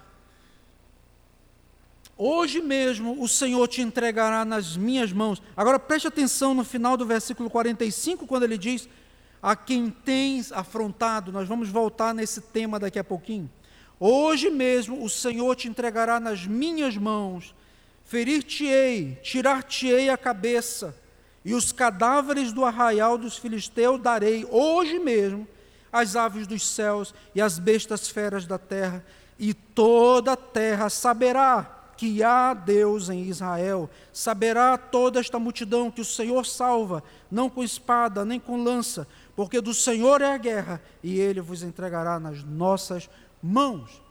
[2.18, 5.42] Hoje mesmo o Senhor te entregará nas minhas mãos.
[5.56, 8.90] Agora preste atenção no final do versículo 45, quando ele diz:
[9.42, 11.32] A quem tens afrontado.
[11.32, 13.48] Nós vamos voltar nesse tema daqui a pouquinho.
[14.00, 17.54] Hoje mesmo o Senhor te entregará nas minhas mãos.
[18.04, 20.96] Ferir-te-ei, tirar-te-ei a cabeça,
[21.47, 25.47] e os cadáveres do arraial dos filisteus darei hoje mesmo
[25.89, 29.01] às aves dos céus e às bestas feras da terra,
[29.39, 33.89] e toda a terra saberá que há Deus em Israel.
[34.12, 39.62] Saberá toda esta multidão que o Senhor salva, não com espada nem com lança, porque
[39.62, 43.10] do Senhor é a guerra e ele vos entregará nas nossas
[43.41, 44.01] mãos.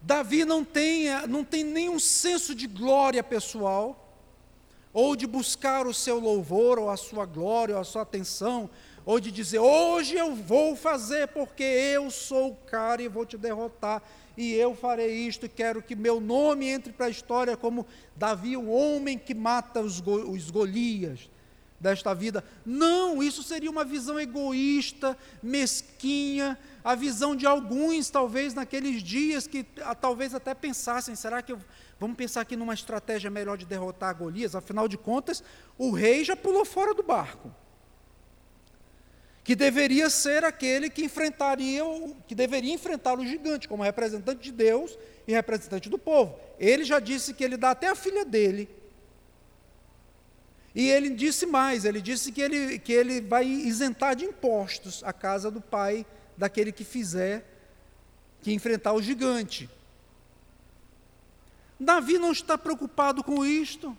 [0.00, 4.05] Davi não tem, não tem nenhum senso de glória pessoal,
[4.96, 8.70] ou de buscar o seu louvor, ou a sua glória, ou a sua atenção,
[9.04, 13.36] ou de dizer, hoje eu vou fazer porque eu sou o cara e vou te
[13.36, 14.02] derrotar
[14.38, 18.56] e eu farei isto, e quero que meu nome entre para a história como Davi,
[18.56, 21.28] o homem que mata os, go, os Golias
[21.78, 22.42] desta vida.
[22.64, 29.62] Não, isso seria uma visão egoísta, mesquinha, a visão de alguns, talvez, naqueles dias, que
[30.00, 31.58] talvez até pensassem: será que eu,
[31.98, 34.54] vamos pensar aqui numa estratégia melhor de derrotar Golias?
[34.54, 35.42] Afinal de contas,
[35.78, 37.52] o rei já pulou fora do barco
[39.46, 41.80] que deveria ser aquele que enfrentaria,
[42.26, 46.36] que deveria enfrentar o gigante como representante de Deus e representante do povo.
[46.58, 48.68] Ele já disse que ele dá até a filha dele.
[50.74, 55.12] E ele disse mais, ele disse que ele, que ele vai isentar de impostos a
[55.12, 56.04] casa do pai
[56.36, 57.44] daquele que fizer,
[58.42, 59.70] que enfrentar o gigante.
[61.78, 63.96] Davi não está preocupado com isto.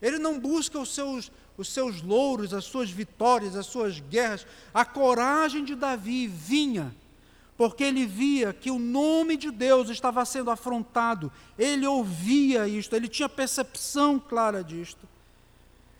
[0.00, 4.46] Ele não busca os seus, os seus louros, as suas vitórias, as suas guerras.
[4.72, 6.94] A coragem de Davi vinha
[7.58, 11.30] porque ele via que o nome de Deus estava sendo afrontado.
[11.58, 15.08] Ele ouvia isto, ele tinha percepção clara disto.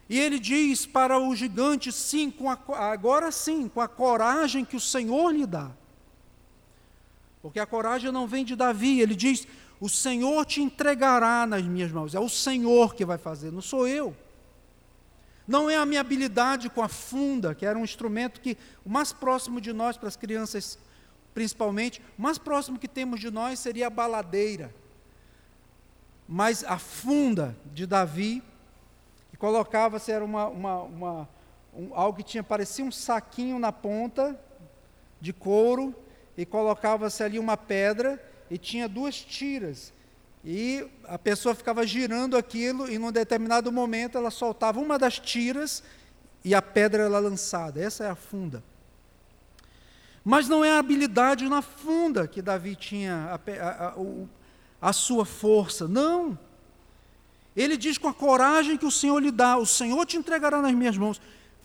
[0.08, 4.80] E ele diz para o gigante, sim, a, agora sim, com a coragem que o
[4.80, 5.68] Senhor lhe dá.
[7.42, 9.44] Porque a coragem não vem de Davi, ele diz:
[9.80, 12.14] O Senhor te entregará nas minhas mãos.
[12.14, 14.14] É o Senhor que vai fazer, não sou eu.
[15.46, 19.12] Não é a minha habilidade com a funda, que era um instrumento que o mais
[19.12, 20.78] próximo de nós, para as crianças
[21.32, 24.74] principalmente, o mais próximo que temos de nós seria a baladeira.
[26.26, 28.42] Mas a funda de Davi,
[29.30, 31.28] que colocava-se, era uma, uma, uma
[31.72, 34.38] um, algo que tinha, parecia um saquinho na ponta
[35.20, 35.94] de couro,
[36.36, 38.20] e colocava-se ali uma pedra,
[38.50, 39.92] e tinha duas tiras.
[40.44, 45.82] E a pessoa ficava girando aquilo, e num determinado momento ela soltava uma das tiras
[46.44, 47.80] e a pedra era lançada.
[47.80, 48.62] Essa é a funda.
[50.24, 53.94] Mas não é a habilidade na funda que Davi tinha, a, a, a,
[54.88, 55.88] a sua força.
[55.88, 56.38] Não.
[57.56, 60.74] Ele diz com a coragem que o Senhor lhe dá: O Senhor te entregará nas
[60.74, 61.20] minhas mãos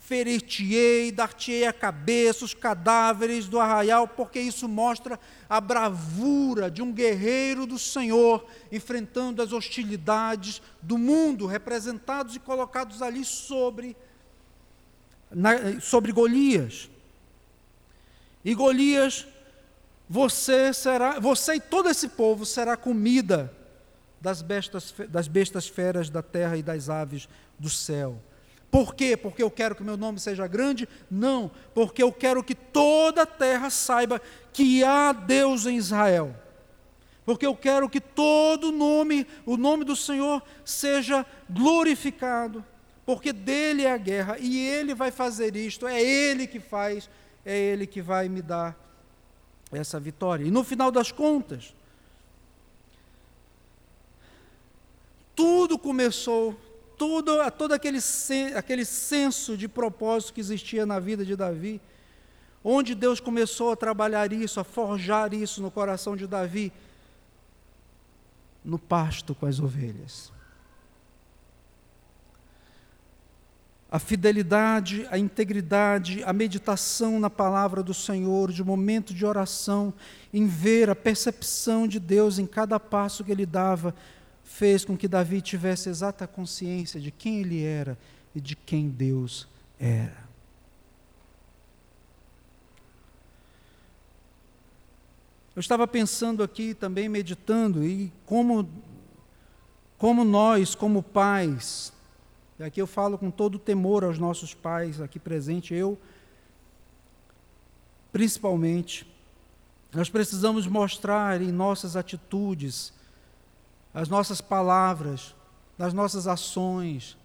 [0.06, 6.92] ferir-te-ei, dar-te-ei a cabeça, os cadáveres do arraial, porque isso mostra a bravura de um
[6.92, 13.96] guerreiro do Senhor, enfrentando as hostilidades do mundo, representados e colocados ali sobre,
[15.30, 16.90] na, sobre Golias.
[18.44, 19.26] E Golias,
[20.06, 23.50] você será, você e todo esse povo será comida
[24.20, 27.26] das bestas, das bestas feras da terra e das aves
[27.58, 28.20] do céu.
[28.74, 29.16] Por quê?
[29.16, 30.88] Porque eu quero que meu nome seja grande?
[31.08, 34.20] Não, porque eu quero que toda a terra saiba
[34.52, 36.34] que há Deus em Israel.
[37.24, 42.64] Porque eu quero que todo nome, o nome do Senhor, seja glorificado.
[43.06, 47.08] Porque dele é a guerra e ele vai fazer isto, é ele que faz,
[47.46, 48.76] é ele que vai me dar
[49.70, 50.44] essa vitória.
[50.44, 51.72] E no final das contas,
[55.36, 56.58] tudo começou
[56.96, 57.98] todo, todo aquele,
[58.56, 61.80] aquele senso de propósito que existia na vida de Davi,
[62.62, 66.72] onde Deus começou a trabalhar isso, a forjar isso no coração de Davi,
[68.64, 70.32] no pasto com as ovelhas.
[73.90, 79.94] A fidelidade, a integridade, a meditação na palavra do Senhor, de momento de oração,
[80.32, 83.94] em ver a percepção de Deus em cada passo que ele dava,
[84.44, 87.98] fez com que Davi tivesse exata consciência de quem ele era
[88.34, 89.48] e de quem Deus
[89.80, 90.22] era.
[95.56, 98.68] Eu estava pensando aqui também, meditando, e como,
[99.96, 101.92] como nós, como pais,
[102.58, 105.98] e aqui eu falo com todo temor aos nossos pais aqui presentes, eu,
[108.12, 109.06] principalmente,
[109.92, 112.92] nós precisamos mostrar em nossas atitudes
[113.94, 115.34] as nossas palavras,
[115.78, 117.16] nas nossas ações,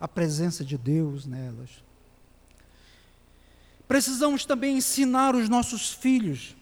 [0.00, 1.82] a presença de Deus nelas.
[3.88, 6.54] Precisamos também ensinar os nossos filhos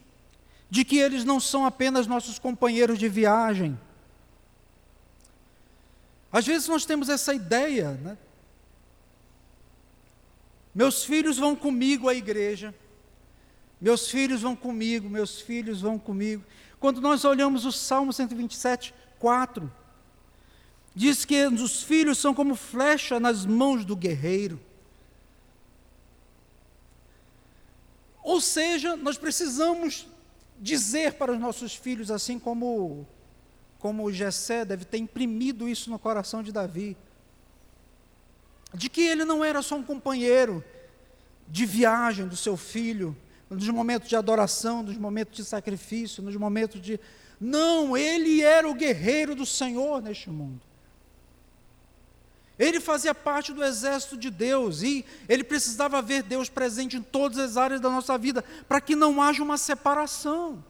[0.70, 3.78] de que eles não são apenas nossos companheiros de viagem.
[6.32, 8.16] Às vezes nós temos essa ideia, né?
[10.74, 12.74] Meus filhos vão comigo à igreja,
[13.82, 16.44] meus filhos vão comigo, meus filhos vão comigo.
[16.78, 19.72] Quando nós olhamos o Salmo 127, 4,
[20.94, 24.60] diz que os filhos são como flecha nas mãos do guerreiro.
[28.22, 30.06] Ou seja, nós precisamos
[30.60, 33.04] dizer para os nossos filhos, assim como,
[33.80, 36.96] como Jessé deve ter imprimido isso no coração de Davi,
[38.72, 40.64] de que ele não era só um companheiro
[41.48, 43.16] de viagem do seu filho,
[43.52, 46.98] nos momentos de adoração, nos momentos de sacrifício, nos momentos de.
[47.40, 50.60] Não, ele era o guerreiro do Senhor neste mundo.
[52.58, 57.38] Ele fazia parte do exército de Deus e ele precisava ver Deus presente em todas
[57.38, 60.62] as áreas da nossa vida, para que não haja uma separação.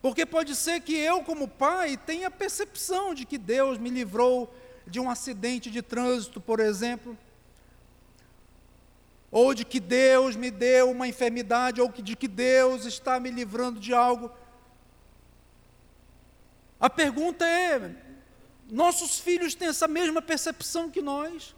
[0.00, 4.54] Porque pode ser que eu, como pai, tenha percepção de que Deus me livrou
[4.86, 7.16] de um acidente de trânsito, por exemplo,
[9.34, 13.80] ou de que Deus me deu uma enfermidade, ou de que Deus está me livrando
[13.80, 14.30] de algo.
[16.78, 17.96] A pergunta é:
[18.70, 21.52] nossos filhos têm essa mesma percepção que nós?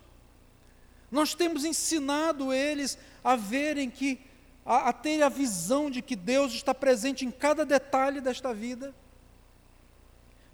[1.10, 4.20] Nós temos ensinado eles a verem que,
[4.64, 8.94] a, a ter a visão de que Deus está presente em cada detalhe desta vida?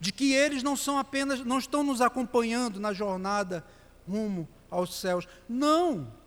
[0.01, 3.65] De que eles não são apenas, não estão nos acompanhando na jornada
[4.09, 5.29] rumo aos céus.
[5.49, 6.21] Não!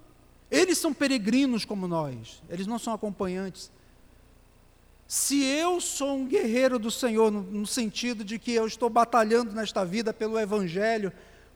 [0.50, 3.72] Eles são peregrinos como nós, eles não são acompanhantes.
[5.08, 9.52] Se eu sou um guerreiro do Senhor, no, no, sentido de que eu estou batalhando
[9.52, 11.12] nesta vida pelo Evangelho,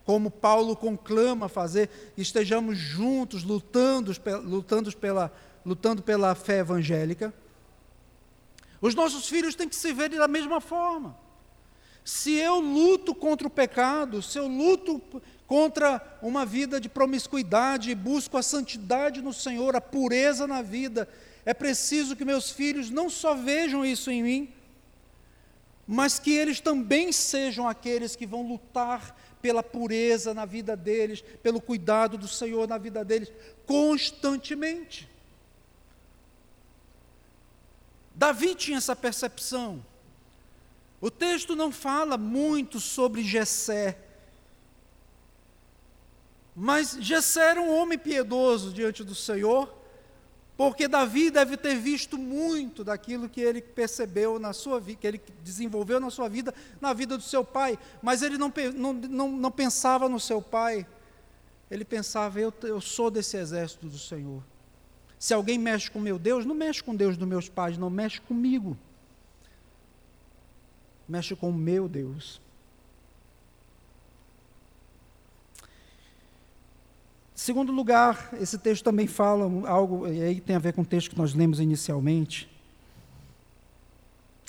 [0.05, 4.11] como Paulo conclama fazer, estejamos juntos lutando,
[4.43, 5.31] lutando, pela,
[5.65, 7.33] lutando pela fé evangélica,
[8.81, 11.17] os nossos filhos têm que se ver da mesma forma.
[12.03, 18.37] Se eu luto contra o pecado, se eu luto contra uma vida de promiscuidade busco
[18.37, 21.09] a santidade no Senhor, a pureza na vida.
[21.43, 24.53] É preciso que meus filhos não só vejam isso em mim,
[25.87, 31.59] mas que eles também sejam aqueles que vão lutar pela pureza na vida deles, pelo
[31.59, 33.31] cuidado do Senhor na vida deles,
[33.65, 35.09] constantemente.
[38.13, 39.83] Davi tinha essa percepção.
[41.01, 43.97] O texto não fala muito sobre Jessé,
[46.61, 49.73] mas Jessé era um homem piedoso diante do Senhor,
[50.57, 55.21] porque Davi deve ter visto muito daquilo que ele percebeu na sua vida, que ele
[55.41, 59.51] desenvolveu na sua vida, na vida do seu pai, mas ele não, não, não, não
[59.51, 60.85] pensava no seu pai,
[61.71, 64.43] ele pensava, eu, eu sou desse exército do Senhor.
[65.17, 68.19] Se alguém mexe com meu Deus, não mexe com Deus dos meus pais, não mexe
[68.19, 68.77] comigo.
[71.07, 72.41] Mexe com o meu Deus.
[77.39, 81.11] Segundo lugar, esse texto também fala algo, e aí tem a ver com o texto
[81.11, 82.49] que nós lemos inicialmente.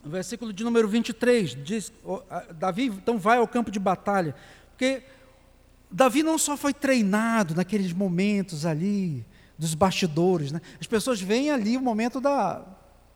[0.05, 1.93] O versículo de número 23 diz:
[2.59, 4.34] Davi então vai ao campo de batalha,
[4.70, 5.05] porque
[5.88, 9.24] Davi não só foi treinado naqueles momentos ali,
[9.57, 10.61] dos bastidores, né?
[10.80, 12.61] as pessoas veem ali o momento da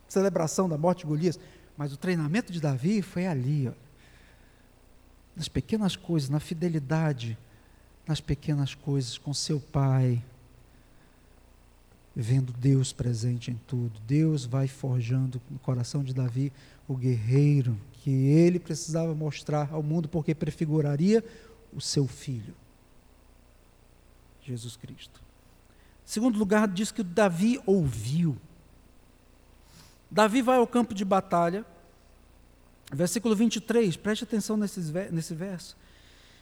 [0.07, 1.37] celebração da morte de Golias,
[1.75, 3.73] mas o treinamento de Davi foi ali, ó,
[5.35, 7.37] nas pequenas coisas, na fidelidade
[8.07, 10.23] nas pequenas coisas, com seu pai,
[12.15, 13.99] vendo Deus presente em tudo.
[14.07, 16.51] Deus vai forjando no coração de Davi
[16.87, 21.23] o guerreiro que ele precisava mostrar ao mundo, porque prefiguraria
[21.73, 22.53] o seu filho,
[24.43, 25.19] Jesus Cristo.
[26.05, 28.37] Segundo lugar, diz que Davi ouviu.
[30.09, 31.65] Davi vai ao campo de batalha,
[32.93, 35.75] versículo 23, preste atenção nesse verso.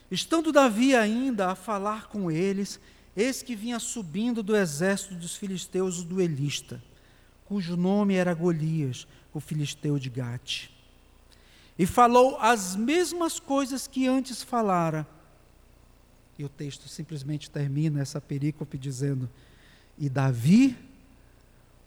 [0.09, 2.79] Estando Davi ainda a falar com eles,
[3.15, 6.83] eis que vinha subindo do exército dos filisteus o duelista,
[7.45, 10.69] cujo nome era Golias, o filisteu de Gate.
[11.77, 15.07] E falou as mesmas coisas que antes falara.
[16.37, 19.29] E o texto simplesmente termina essa perícope dizendo:
[19.97, 20.77] E Davi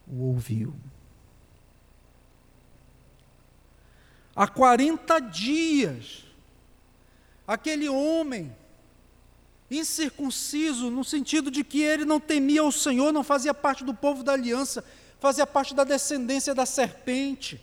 [0.07, 0.73] o ouviu.
[4.35, 6.26] Há 40 dias
[7.47, 8.53] aquele homem
[9.71, 14.23] incircunciso, no sentido de que ele não temia o Senhor, não fazia parte do povo
[14.23, 14.83] da aliança,
[15.19, 17.61] fazia parte da descendência da serpente.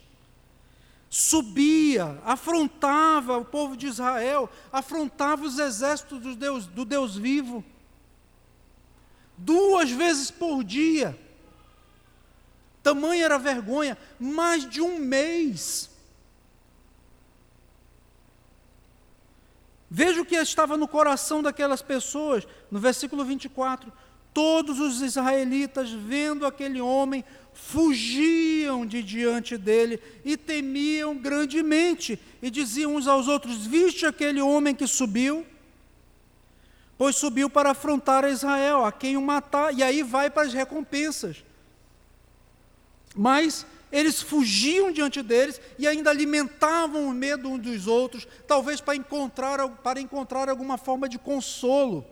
[1.11, 7.65] Subia, afrontava o povo de Israel, afrontava os exércitos do Deus, do Deus vivo.
[9.37, 11.19] Duas vezes por dia.
[12.83, 15.94] Tamanha era a vergonha, mais de um mês
[19.91, 23.93] Veja o que estava no coração daquelas pessoas, no versículo 24.
[24.33, 32.97] Todos os israelitas, vendo aquele homem, fugiam de diante dele e temiam grandemente, e diziam
[32.97, 35.47] uns aos outros: Viste aquele homem que subiu?
[36.99, 40.53] Pois subiu para afrontar a Israel, a quem o matar, e aí vai para as
[40.53, 41.45] recompensas.
[43.15, 43.65] Mas
[43.95, 49.69] eles fugiam diante deles e ainda alimentavam o medo uns dos outros, talvez para encontrar,
[49.69, 52.05] para encontrar alguma forma de consolo.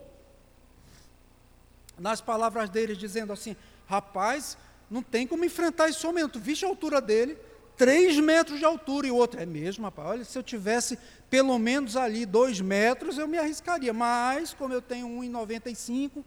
[1.99, 3.53] Nas palavras deles, dizendo assim:
[3.85, 4.57] rapaz,
[4.89, 7.37] não tem como enfrentar esse homem, tu viste a altura dele,
[7.75, 10.97] três metros de altura, e o outro, é mesmo, rapaz, olha, se eu tivesse
[11.29, 16.23] pelo menos ali dois metros, eu me arriscaria, mas como eu tenho 1,95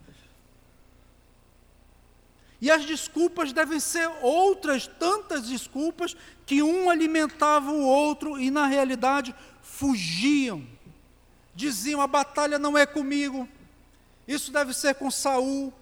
[2.61, 8.67] e as desculpas devem ser outras tantas desculpas que um alimentava o outro e na
[8.67, 10.67] realidade fugiam.
[11.55, 13.49] Diziam: a batalha não é comigo.
[14.27, 15.73] Isso deve ser com Saul.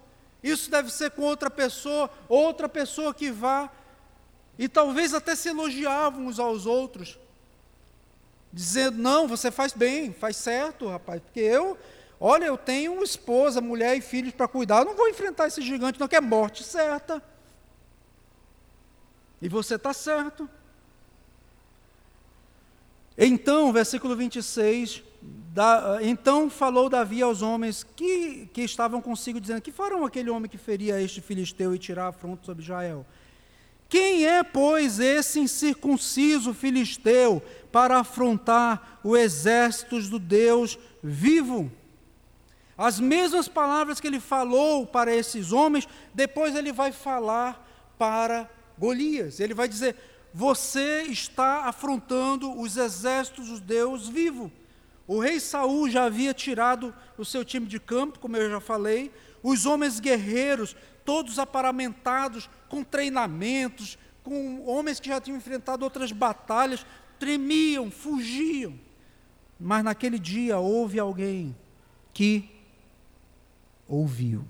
[0.43, 3.69] Isso deve ser com outra pessoa, outra pessoa que vá.
[4.59, 7.17] E talvez até se elogiavam uns aos outros,
[8.51, 11.77] dizendo: "Não, você faz bem, faz certo, rapaz, porque eu
[12.27, 15.99] Olha, eu tenho esposa, mulher e filhos para cuidar, eu não vou enfrentar esse gigante,
[15.99, 17.21] não, que é morte certa.
[19.39, 20.49] E você está certo.
[23.15, 29.71] Então, versículo 26, da, então falou Davi aos homens que, que estavam consigo, dizendo: Que
[29.71, 33.05] farão aquele homem que feria este filisteu e tirar afronto sobre Israel?
[33.87, 37.39] Quem é, pois, esse incircunciso filisteu
[37.71, 41.71] para afrontar o exército do Deus vivo?
[42.77, 47.65] As mesmas palavras que ele falou para esses homens, depois ele vai falar
[47.97, 49.39] para Golias.
[49.39, 49.95] Ele vai dizer:
[50.33, 54.51] Você está afrontando os exércitos dos Deus vivo.
[55.07, 59.11] O rei Saul já havia tirado o seu time de campo, como eu já falei.
[59.41, 66.85] Os homens guerreiros, todos aparamentados, com treinamentos, com homens que já tinham enfrentado outras batalhas,
[67.19, 68.73] tremiam, fugiam.
[69.59, 71.55] Mas naquele dia houve alguém
[72.11, 72.54] que
[73.87, 74.45] ouviu.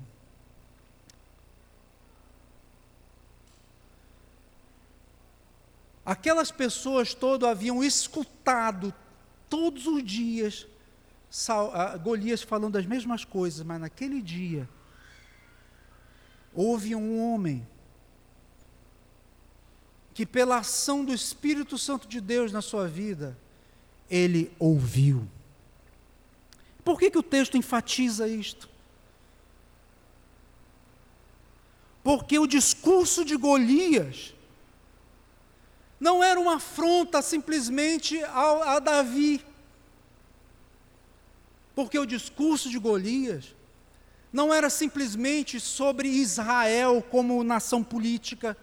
[6.06, 8.94] Aquelas pessoas todas haviam escutado
[9.50, 10.68] todos os dias
[12.02, 14.70] Golias falando as mesmas coisas, mas naquele dia
[16.54, 17.68] houve um homem
[20.14, 23.38] que, pela ação do Espírito Santo de Deus na sua vida,
[24.10, 25.28] ele ouviu.
[26.86, 28.70] Por que, que o texto enfatiza isto?
[32.06, 34.36] Porque o discurso de Golias
[36.00, 39.44] não era uma afronta simplesmente a, a Davi.
[41.74, 43.56] Porque o discurso de Golias
[44.32, 48.56] não era simplesmente sobre Israel como nação política.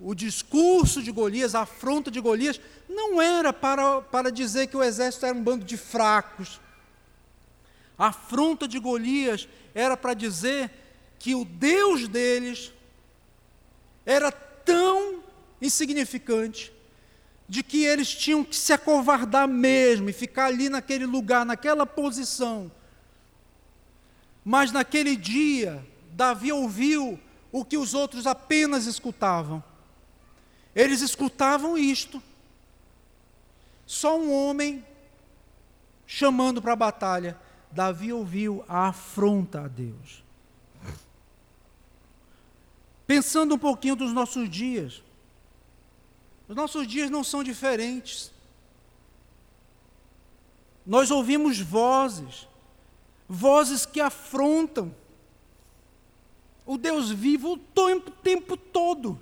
[0.00, 4.82] O discurso de Golias, a afronta de Golias, não era para, para dizer que o
[4.82, 6.60] exército era um bando de fracos.
[7.96, 10.79] A afronta de Golias era para dizer
[11.20, 12.72] que o Deus deles
[14.06, 15.22] era tão
[15.60, 16.72] insignificante
[17.46, 22.72] de que eles tinham que se acovardar mesmo e ficar ali naquele lugar, naquela posição.
[24.42, 27.20] Mas naquele dia, Davi ouviu
[27.52, 29.62] o que os outros apenas escutavam.
[30.74, 32.22] Eles escutavam isto.
[33.84, 34.82] Só um homem
[36.06, 37.36] chamando para a batalha.
[37.70, 40.19] Davi ouviu a afronta a Deus.
[43.10, 45.02] Pensando um pouquinho dos nossos dias,
[46.48, 48.30] os nossos dias não são diferentes.
[50.86, 52.46] Nós ouvimos vozes,
[53.28, 54.94] vozes que afrontam
[56.64, 59.20] o Deus vivo o tempo, tempo todo.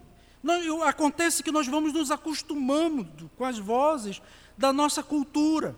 [0.87, 4.21] acontece que nós vamos nos acostumando com as vozes
[4.55, 5.75] da nossa cultura,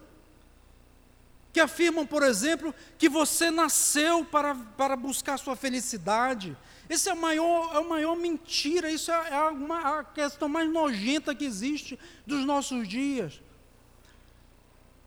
[1.52, 6.56] que afirmam, por exemplo, que você nasceu para, para buscar sua felicidade,
[6.90, 10.68] isso é a maior, é a maior mentira, isso é, é uma, a questão mais
[10.68, 13.40] nojenta que existe dos nossos dias.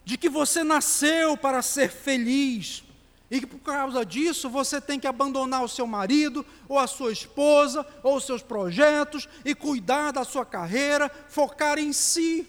[0.05, 2.86] De que você nasceu para ser feliz,
[3.29, 7.11] e que por causa disso você tem que abandonar o seu marido, ou a sua
[7.11, 12.47] esposa, ou os seus projetos, e cuidar da sua carreira, focar em si.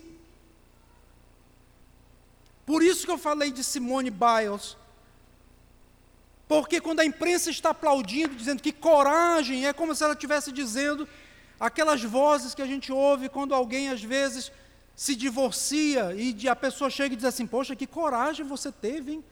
[2.65, 4.77] Por isso que eu falei de Simone Biles,
[6.47, 11.09] porque quando a imprensa está aplaudindo, dizendo que coragem, é como se ela estivesse dizendo
[11.59, 14.53] aquelas vozes que a gente ouve quando alguém às vezes
[14.95, 19.25] se divorcia e a pessoa chega e diz assim: Poxa, que coragem você teve, hein?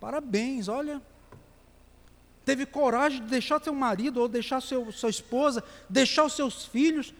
[0.00, 1.00] Parabéns, olha.
[2.44, 7.12] Teve coragem de deixar seu marido ou deixar seu, sua esposa, deixar os seus filhos.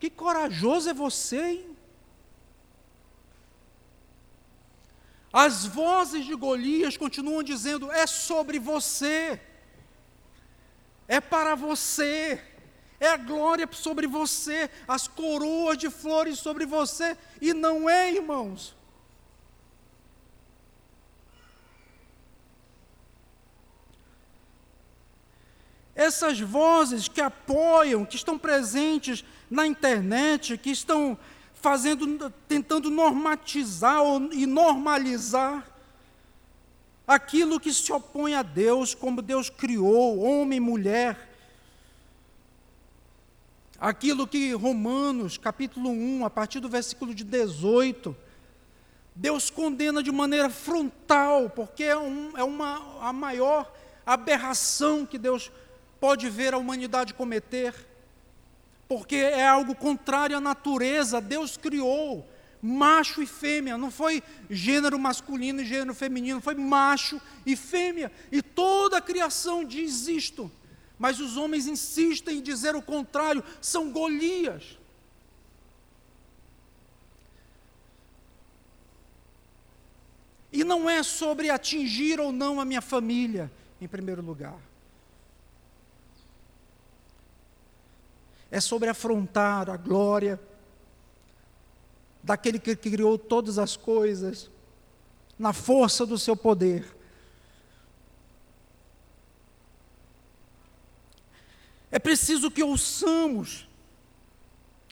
[0.00, 1.71] Que corajoso é você, hein?
[5.32, 9.40] As vozes de Golias continuam dizendo: é sobre você,
[11.08, 12.42] é para você,
[13.00, 18.76] é a glória sobre você, as coroas de flores sobre você, e não é, irmãos.
[25.94, 31.18] Essas vozes que apoiam, que estão presentes na internet, que estão
[31.62, 34.02] fazendo, tentando normatizar
[34.32, 35.64] e normalizar
[37.06, 41.30] aquilo que se opõe a Deus, como Deus criou, homem e mulher.
[43.78, 48.14] Aquilo que Romanos, capítulo 1, a partir do versículo de 18,
[49.14, 53.72] Deus condena de maneira frontal, porque é, um, é uma, a maior
[54.04, 55.50] aberração que Deus
[56.00, 57.91] pode ver a humanidade cometer
[58.92, 61.18] porque é algo contrário à natureza.
[61.18, 62.28] Deus criou
[62.60, 68.12] macho e fêmea, não foi gênero masculino e gênero feminino, foi macho e fêmea.
[68.30, 70.52] E toda a criação diz isto.
[70.98, 74.78] Mas os homens insistem em dizer o contrário, são Golias.
[80.52, 84.60] E não é sobre atingir ou não a minha família, em primeiro lugar.
[88.52, 90.38] É sobre afrontar a glória
[92.22, 94.50] daquele que criou todas as coisas,
[95.38, 96.84] na força do seu poder.
[101.90, 103.66] É preciso que ouçamos,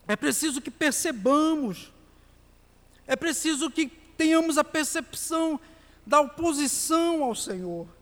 [0.09, 1.93] é preciso que percebamos,
[3.07, 5.61] é preciso que tenhamos a percepção
[6.07, 8.00] da oposição ao Senhor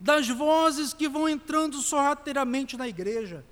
[0.00, 3.44] das vozes que vão entrando sorrateiramente na igreja.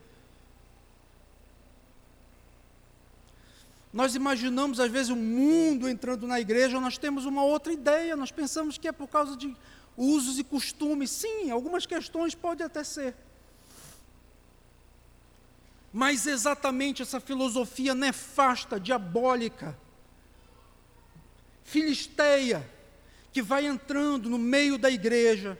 [3.92, 8.14] Nós imaginamos, às vezes, o um mundo entrando na igreja, nós temos uma outra ideia,
[8.14, 9.56] nós pensamos que é por causa de
[9.96, 11.10] usos e costumes.
[11.10, 13.14] Sim, algumas questões pode até ser.
[15.92, 19.74] mas exatamente essa filosofia nefasta, diabólica,
[21.64, 22.68] filisteia,
[23.32, 25.58] que vai entrando no meio da igreja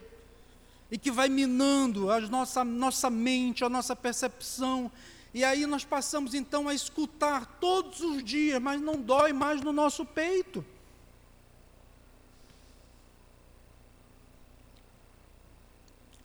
[0.91, 4.91] e que vai minando a nossa, nossa mente, a nossa percepção.
[5.35, 9.73] E aí nós passamos então a escutar todos os dias, mas não dói mais no
[9.73, 10.65] nosso peito.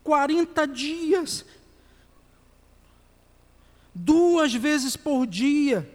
[0.04, 1.46] Quarenta dias,
[3.94, 5.90] duas vezes por dia,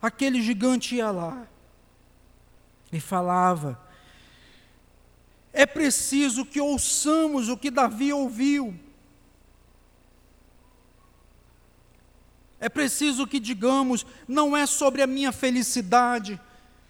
[0.00, 1.46] aquele gigante ia lá
[2.92, 3.87] e falava.
[5.58, 8.78] É preciso que ouçamos o que Davi ouviu.
[12.60, 16.40] É preciso que digamos, não é sobre a minha felicidade,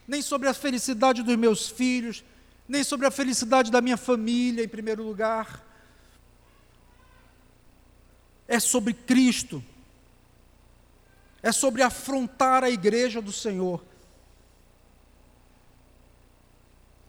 [0.07, 2.23] nem sobre a felicidade dos meus filhos,
[2.69, 5.64] nem sobre a felicidade da minha família, em primeiro lugar.
[8.47, 9.64] É sobre Cristo.
[11.43, 13.83] É sobre afrontar a igreja do Senhor.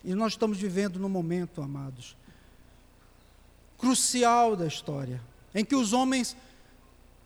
[0.03, 2.15] E nós estamos vivendo num momento, amados,
[3.77, 5.21] crucial da história,
[5.53, 6.35] em que os homens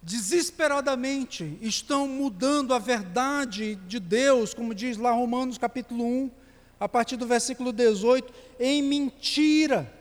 [0.02, 6.32] desesperadamente estão mudando a verdade de Deus, como diz lá Romanos capítulo 1,
[6.80, 9.92] a partir do versículo 18, em mentira.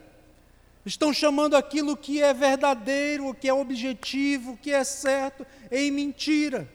[0.85, 6.67] Estão chamando aquilo que é verdadeiro, que é objetivo, que é certo, em mentira.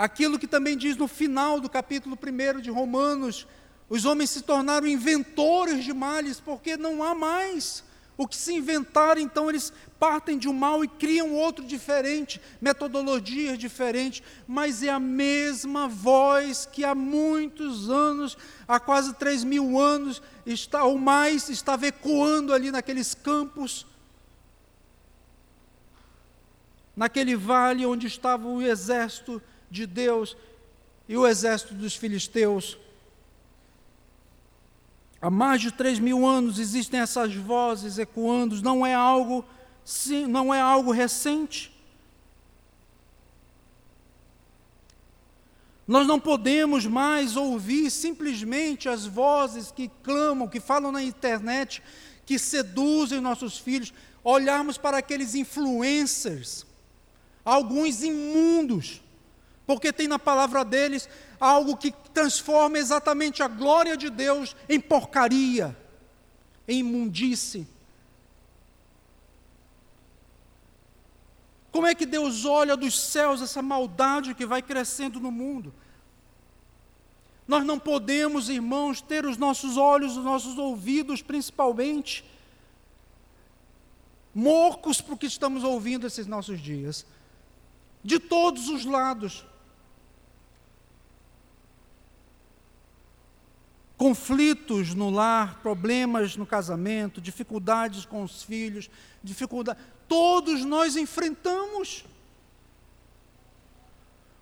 [0.00, 3.46] Aquilo que também diz no final do capítulo 1 de Romanos:
[3.86, 7.84] os homens se tornaram inventores de males, porque não há mais
[8.16, 13.58] o que se inventar, então eles partem de um mal e criam outro diferente, metodologias
[13.58, 20.22] diferentes, mas é a mesma voz que há muitos anos, há quase 3 mil anos,
[20.46, 23.86] está, ou mais, estava ecoando ali naqueles campos,
[26.96, 30.36] naquele vale onde estava o exército de Deus
[31.08, 32.76] e o exército dos filisteus.
[35.20, 39.44] Há mais de três mil anos existem essas vozes ecoando, não é algo,
[39.84, 41.70] sim, não é algo recente.
[45.86, 51.82] Nós não podemos mais ouvir simplesmente as vozes que clamam, que falam na internet,
[52.24, 53.92] que seduzem nossos filhos,
[54.22, 56.64] olharmos para aqueles influencers,
[57.44, 59.02] alguns imundos,
[59.70, 61.08] porque tem na palavra deles
[61.38, 65.76] algo que transforma exatamente a glória de Deus em porcaria,
[66.66, 67.68] em imundice.
[71.70, 75.72] Como é que Deus olha dos céus essa maldade que vai crescendo no mundo?
[77.46, 82.24] Nós não podemos, irmãos, ter os nossos olhos, os nossos ouvidos, principalmente,
[84.34, 87.06] morcos para o que estamos ouvindo esses nossos dias,
[88.02, 89.46] de todos os lados.
[94.00, 98.88] Conflitos no lar, problemas no casamento, dificuldades com os filhos,
[99.22, 99.78] dificuldade,
[100.08, 102.06] todos nós enfrentamos.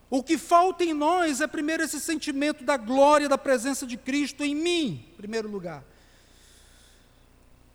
[0.09, 4.45] O que falta em nós é primeiro esse sentimento da glória da presença de Cristo
[4.45, 5.83] em mim, em primeiro lugar.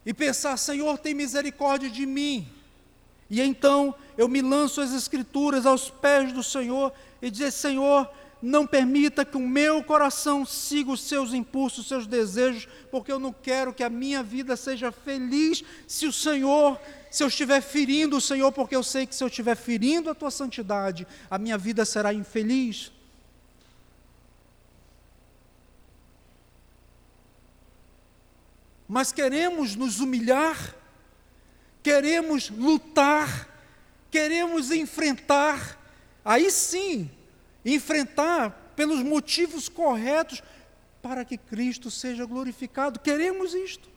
[0.05, 2.47] E pensar, Senhor, tem misericórdia de mim.
[3.29, 8.09] E então eu me lanço às Escrituras, aos pés do Senhor, e dizer: Senhor,
[8.43, 13.17] não permita que o meu coração siga os seus impulsos, os seus desejos, porque eu
[13.17, 16.77] não quero que a minha vida seja feliz se o Senhor,
[17.09, 20.13] se eu estiver ferindo o Senhor, porque eu sei que se eu estiver ferindo a
[20.13, 22.91] tua santidade, a minha vida será infeliz.
[28.85, 30.75] Mas queremos nos humilhar,
[31.81, 33.47] queremos lutar,
[34.11, 35.79] queremos enfrentar,
[36.25, 37.09] aí sim
[37.65, 40.41] enfrentar pelos motivos corretos
[41.01, 42.99] para que Cristo seja glorificado.
[42.99, 43.89] Queremos isto.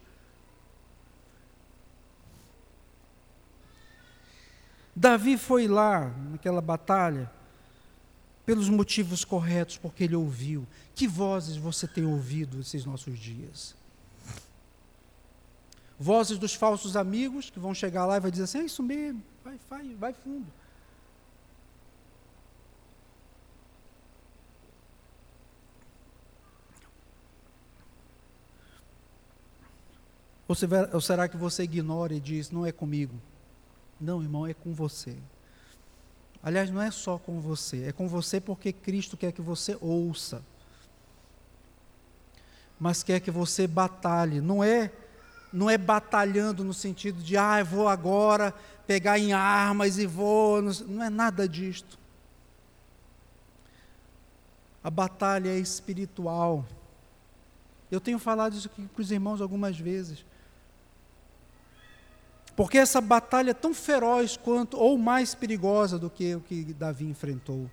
[4.95, 7.31] Davi foi lá naquela batalha
[8.47, 10.67] pelos motivos corretos, porque ele ouviu.
[10.95, 13.75] Que vozes você tem ouvido esses nossos dias?
[15.99, 19.23] Vozes dos falsos amigos que vão chegar lá e vai dizer assim: é isso mesmo,
[19.45, 20.47] vai, vai, vai fundo.
[30.49, 33.15] Ou será que você ignora e diz, não é comigo?
[34.01, 35.17] Não, irmão, é com você.
[36.43, 40.43] Aliás, não é só com você, é com você porque Cristo quer que você ouça.
[42.79, 44.41] Mas quer que você batalhe.
[44.41, 44.93] Não é
[45.53, 48.53] não é batalhando no sentido de, ah, eu vou agora
[48.87, 50.61] pegar em armas e vou.
[50.61, 51.99] Não é nada disto.
[54.85, 56.65] A batalha é espiritual.
[57.91, 60.25] Eu tenho falado isso aqui para os irmãos algumas vezes.
[62.57, 67.05] Porque essa batalha é tão feroz quanto, ou mais perigosa do que o que Davi
[67.05, 67.71] enfrentou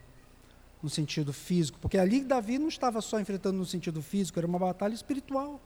[0.84, 1.80] no sentido físico.
[1.80, 5.62] Porque ali Davi não estava só enfrentando no sentido físico, era uma batalha espiritual.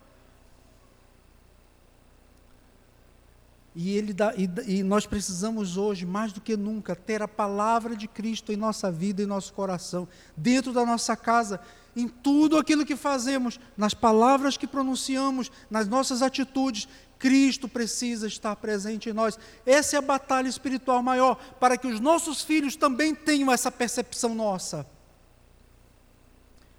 [3.80, 7.96] E, ele dá, e, e, nós precisamos hoje, mais do que nunca, ter a palavra
[7.96, 11.60] de Cristo em nossa vida, em nosso coração, dentro da nossa casa,
[11.96, 16.88] em tudo aquilo que fazemos, nas palavras que pronunciamos, nas nossas atitudes.
[17.20, 19.38] Cristo precisa estar presente em nós.
[19.66, 24.36] Essa é a batalha espiritual maior, para que os nossos filhos também tenham essa percepção
[24.36, 24.86] nossa.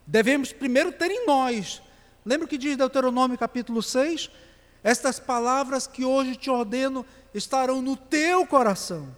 [0.07, 1.82] Devemos primeiro ter em nós.
[2.24, 4.30] Lembra o que diz Deuteronômio capítulo 6?
[4.82, 9.09] Estas palavras que hoje te ordeno estarão no teu coração.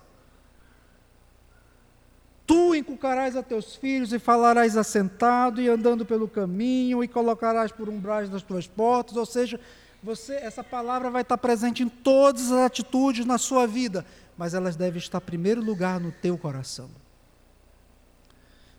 [2.47, 7.89] Tu inculcarás a teus filhos e falarás assentado e andando pelo caminho e colocarás por
[7.89, 9.61] umbrais das tuas portas, ou seja,
[10.03, 14.05] você, essa palavra vai estar presente em todas as atitudes na sua vida,
[14.37, 16.91] mas elas devem estar em primeiro lugar no teu coração.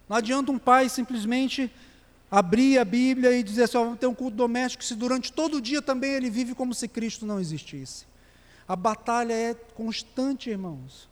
[0.10, 1.72] Não adianta um pai simplesmente
[2.30, 5.58] abrir a Bíblia e dizer assim: ó, vamos ter um culto doméstico, se durante todo
[5.58, 8.06] o dia também ele vive como se Cristo não existisse.
[8.68, 11.08] A batalha é constante, irmãos,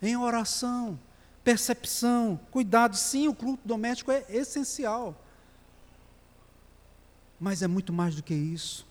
[0.00, 0.98] em oração,
[1.44, 2.96] percepção, cuidado.
[2.96, 5.14] Sim, o culto doméstico é essencial,
[7.38, 8.89] mas é muito mais do que isso.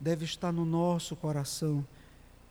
[0.00, 1.86] Deve estar no nosso coração,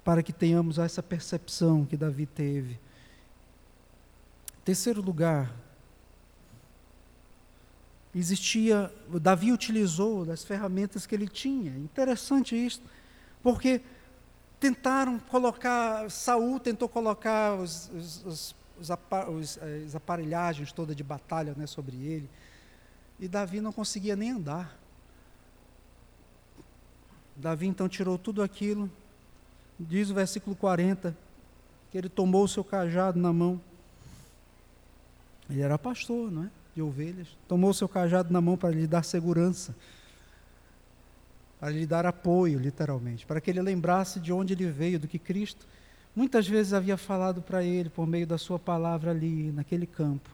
[0.04, 2.80] para que tenhamos essa percepção que Davi teve.
[4.64, 5.54] Terceiro lugar,
[8.14, 8.92] existia,
[9.22, 11.72] Davi utilizou das ferramentas que ele tinha.
[11.78, 12.82] Interessante isso,
[13.42, 13.82] porque
[14.60, 17.90] tentaram colocar, Saul tentou colocar os,
[18.26, 22.30] os, os, as aparelhagens toda de batalha né, sobre ele,
[23.20, 24.78] e Davi não conseguia nem andar.
[27.38, 28.90] Davi então tirou tudo aquilo,
[29.80, 31.16] diz o versículo 40,
[31.92, 33.62] que ele tomou o seu cajado na mão.
[35.50, 36.50] Ele era pastor, não é?
[36.78, 39.76] de ovelhas, tomou seu cajado na mão para lhe dar segurança,
[41.60, 45.18] para lhe dar apoio, literalmente, para que ele lembrasse de onde ele veio, do que
[45.18, 45.66] Cristo
[46.16, 50.30] muitas vezes havia falado para ele por meio da sua palavra ali, naquele campo.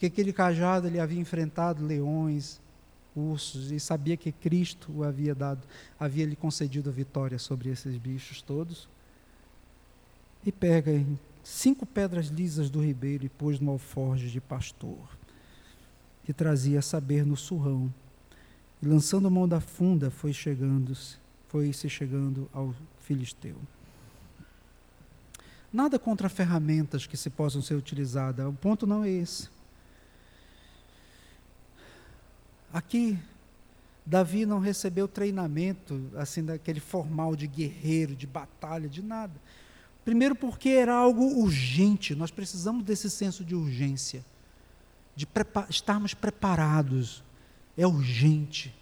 [0.00, 2.60] Que aquele cajado ele havia enfrentado leões,
[3.18, 5.66] ursos, e sabia que Cristo o havia dado,
[5.98, 8.88] havia lhe concedido a vitória sobre esses bichos todos.
[10.46, 11.04] E pega
[11.42, 14.98] cinco pedras lisas do ribeiro e pôs no alforje de pastor,
[16.24, 17.92] que trazia saber no surrão.
[18.80, 20.96] E lançando mão da funda, foi chegando,
[21.48, 23.56] foi se chegando ao filisteu.
[25.72, 29.48] Nada contra ferramentas que se possam ser utilizadas, o ponto não é esse.
[32.72, 33.18] Aqui,
[34.04, 39.34] Davi não recebeu treinamento, assim, daquele formal de guerreiro, de batalha, de nada.
[40.04, 44.24] Primeiro, porque era algo urgente, nós precisamos desse senso de urgência,
[45.14, 47.22] de prepa estarmos preparados.
[47.76, 48.74] É urgente.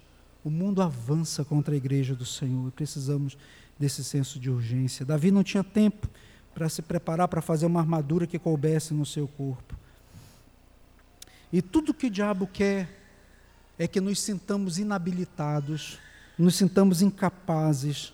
[0.43, 3.37] O mundo avança contra a igreja do Senhor, precisamos
[3.77, 5.05] desse senso de urgência.
[5.05, 6.07] Davi não tinha tempo
[6.53, 9.75] para se preparar para fazer uma armadura que coubesse no seu corpo.
[11.51, 13.06] E tudo que o diabo quer
[13.77, 15.99] é que nos sintamos inabilitados,
[16.37, 18.13] nos sintamos incapazes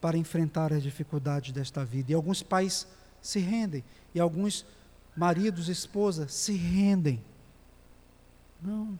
[0.00, 2.12] para enfrentar as dificuldades desta vida.
[2.12, 2.86] E alguns pais
[3.22, 3.82] se rendem,
[4.14, 4.66] e alguns
[5.16, 7.22] maridos, esposas se rendem.
[8.60, 8.98] Não.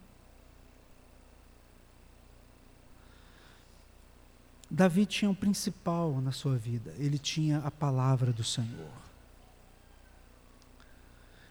[4.71, 8.91] Davi tinha um principal na sua vida, ele tinha a palavra do Senhor.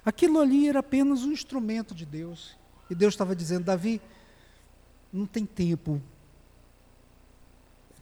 [0.05, 2.57] Aquilo ali era apenas um instrumento de Deus.
[2.89, 4.01] E Deus estava dizendo: Davi,
[5.13, 6.01] não tem tempo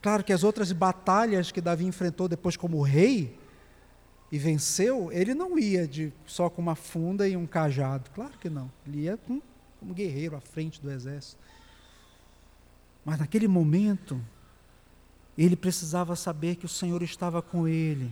[0.01, 3.37] Claro que as outras batalhas que Davi enfrentou depois como rei
[4.31, 8.09] e venceu, ele não ia de, só com uma funda e um cajado.
[8.15, 8.71] Claro que não.
[8.87, 9.39] Ele ia com,
[9.79, 11.37] como guerreiro à frente do exército.
[13.05, 14.19] Mas naquele momento,
[15.37, 18.11] ele precisava saber que o Senhor estava com ele,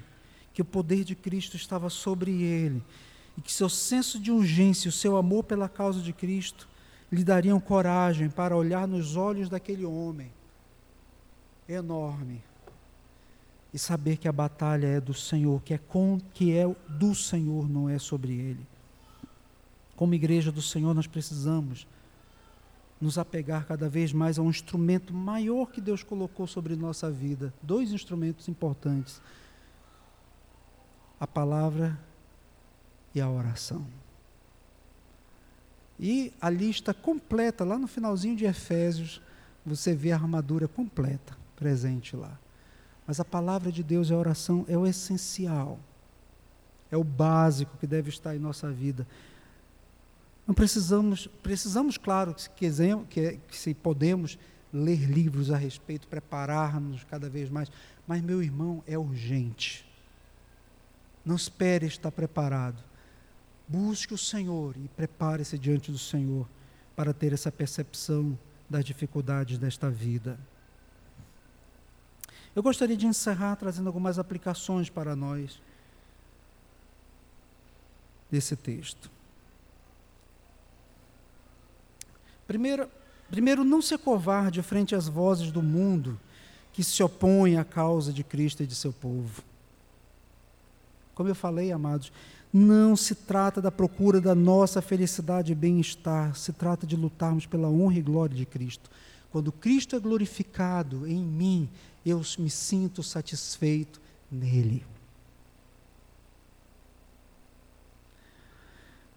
[0.53, 2.83] que o poder de Cristo estava sobre ele,
[3.35, 6.67] e que seu senso de urgência, o seu amor pela causa de Cristo,
[7.11, 10.31] lhe dariam coragem para olhar nos olhos daquele homem
[11.67, 12.41] enorme
[13.73, 17.69] e saber que a batalha é do Senhor, que é com que é do Senhor,
[17.69, 18.65] não é sobre ele.
[19.95, 21.85] Como igreja do Senhor, nós precisamos
[22.99, 27.53] nos apegar cada vez mais a um instrumento maior que Deus colocou sobre nossa vida.
[27.61, 29.21] Dois instrumentos importantes:
[31.19, 31.97] a palavra
[33.13, 33.85] e a oração.
[35.99, 39.21] E a lista completa, lá no finalzinho de Efésios,
[39.65, 42.39] você vê a armadura completa presente lá.
[43.05, 45.77] Mas a palavra de Deus e a oração é o essencial,
[46.89, 49.05] é o básico que deve estar em nossa vida.
[50.47, 52.71] Não precisamos, precisamos, claro, que,
[53.09, 54.39] que, que se podemos
[54.71, 57.69] ler livros a respeito, preparar-nos cada vez mais,
[58.07, 59.85] mas meu irmão, é urgente.
[61.25, 62.88] Não espere estar preparado.
[63.69, 66.49] Busque o Senhor e prepare-se diante do Senhor
[66.95, 70.39] para ter essa percepção das dificuldades desta vida.
[72.55, 75.61] Eu gostaria de encerrar trazendo algumas aplicações para nós
[78.31, 79.09] desse texto.
[82.47, 82.89] Primeiro,
[83.29, 86.19] primeiro, não se covarde frente às vozes do mundo
[86.73, 89.43] que se opõem à causa de Cristo e de seu povo.
[91.13, 92.11] Como eu falei, amados,
[92.51, 97.69] não se trata da procura da nossa felicidade e bem-estar, se trata de lutarmos pela
[97.69, 98.89] honra e glória de Cristo.
[99.31, 101.69] Quando Cristo é glorificado em mim,
[102.05, 104.83] eu me sinto satisfeito nele.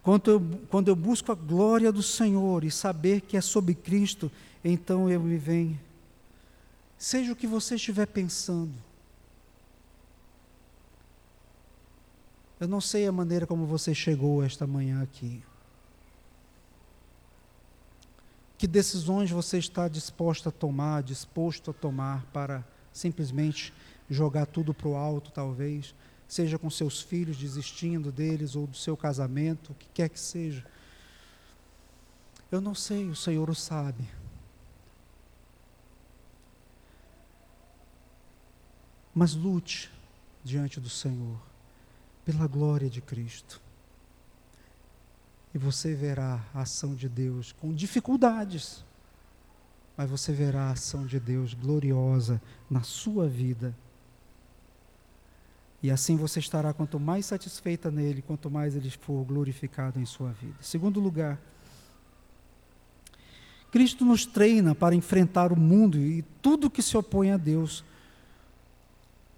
[0.03, 4.31] Quando eu, quando eu busco a glória do Senhor e saber que é sobre Cristo,
[4.63, 5.79] então eu me venho.
[6.97, 8.73] Seja o que você estiver pensando.
[12.63, 15.43] Eu não sei a maneira como você chegou esta manhã aqui.
[18.57, 23.73] Que decisões você está disposto a tomar, disposto a tomar para simplesmente
[24.09, 25.93] jogar tudo para o alto, talvez?
[26.25, 30.65] seja com seus filhos desistindo deles ou do seu casamento, o que quer que seja.
[32.49, 34.07] Eu não sei, o Senhor o sabe.
[39.13, 39.91] Mas lute
[40.45, 41.37] diante do Senhor,
[42.25, 43.61] pela glória de Cristo.
[45.53, 48.83] E você verá a ação de Deus com dificuldades,
[49.95, 53.75] mas você verá a ação de Deus gloriosa na sua vida
[55.83, 60.31] e assim você estará quanto mais satisfeita nele, quanto mais ele for glorificado em sua
[60.31, 60.55] vida.
[60.61, 61.37] Segundo lugar,
[63.69, 67.83] Cristo nos treina para enfrentar o mundo e tudo que se opõe a Deus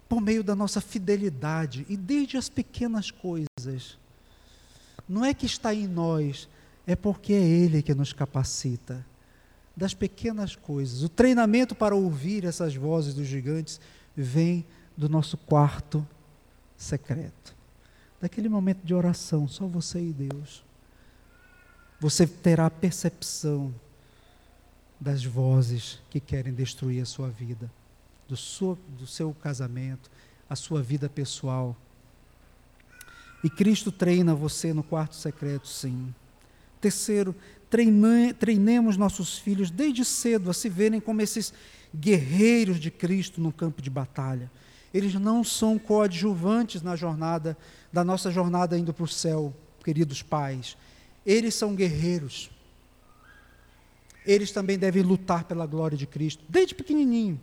[0.08, 3.98] por meio da nossa fidelidade e desde as pequenas coisas.
[5.08, 6.48] Não é que está em nós,
[6.86, 9.04] é porque é Ele que nos capacita.
[9.76, 11.02] Das pequenas coisas.
[11.02, 13.78] O treinamento para ouvir essas vozes dos gigantes
[14.16, 14.64] vem
[14.96, 16.06] do nosso quarto
[16.76, 17.54] secreto.
[18.20, 20.64] Daquele momento de oração, só você e Deus.
[22.00, 23.74] Você terá a percepção
[24.98, 27.70] das vozes que querem destruir a sua vida,
[28.28, 30.10] do seu, do seu casamento,
[30.48, 31.76] a sua vida pessoal.
[33.42, 36.14] E Cristo treina você no quarto secreto, sim.
[36.80, 37.34] Terceiro,
[37.70, 41.52] treine, treinemos nossos filhos desde cedo a se verem como esses
[41.94, 44.50] guerreiros de Cristo no campo de batalha
[44.96, 47.56] eles não são coadjuvantes na jornada,
[47.92, 49.54] da nossa jornada indo para o céu,
[49.84, 50.74] queridos pais.
[51.24, 52.50] Eles são guerreiros.
[54.24, 57.38] Eles também devem lutar pela glória de Cristo, desde pequenininho,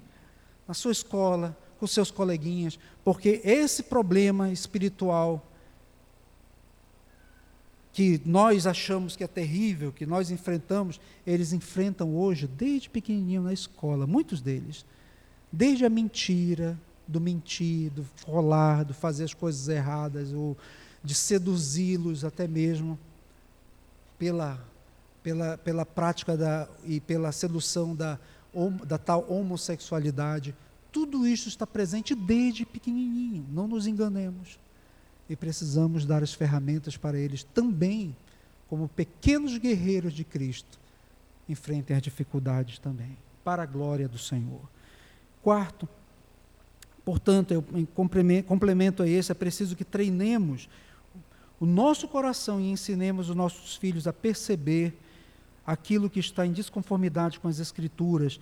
[0.68, 5.46] na sua escola, com seus coleguinhas, porque esse problema espiritual
[7.92, 13.54] que nós achamos que é terrível, que nós enfrentamos, eles enfrentam hoje desde pequenininho na
[13.54, 14.84] escola, muitos deles.
[15.52, 20.58] Desde a mentira, do mentir, do rolar, do fazer as coisas erradas, ou
[21.04, 22.98] de seduzi-los até mesmo
[24.18, 24.60] pela,
[25.22, 28.18] pela, pela prática da, e pela sedução da,
[28.86, 30.56] da tal homossexualidade.
[30.92, 34.60] Tudo isso está presente desde pequenininho, não nos enganemos.
[35.30, 38.16] E precisamos dar as ferramentas para eles também,
[38.68, 40.80] como pequenos guerreiros de Cristo,
[41.48, 44.62] enfrentem as dificuldades também, para a glória do Senhor.
[45.42, 45.88] Quarto,
[47.06, 47.86] Portanto, eu, em
[48.42, 50.70] complemento a esse, é preciso que treinemos
[51.60, 54.98] o nosso coração e ensinemos os nossos filhos a perceber
[55.66, 58.40] aquilo que está em desconformidade com as Escrituras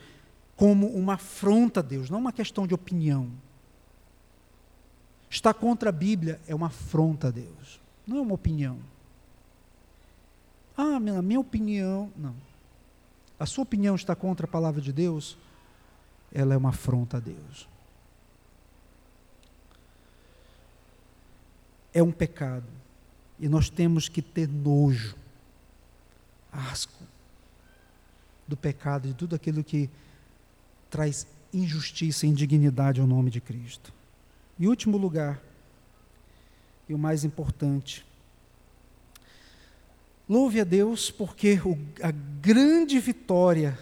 [0.56, 3.30] como uma afronta a Deus, não uma questão de opinião.
[5.30, 8.78] Está contra a Bíblia é uma afronta a Deus, não é uma opinião.
[10.78, 12.36] Ah, a minha opinião, não.
[13.40, 15.38] A sua opinião está contra a palavra de Deus,
[16.32, 17.68] ela é uma afronta a Deus.
[21.94, 22.68] é um pecado.
[23.40, 25.16] E nós temos que ter nojo,
[26.52, 27.04] asco,
[28.48, 29.90] do pecado, de tudo aquilo que
[30.90, 33.94] traz injustiça e indignidade ao nome de Cristo.
[34.60, 35.42] E último lugar,
[36.88, 38.06] e o mais importante,
[40.28, 43.78] louve a Deus porque o, a grande vitória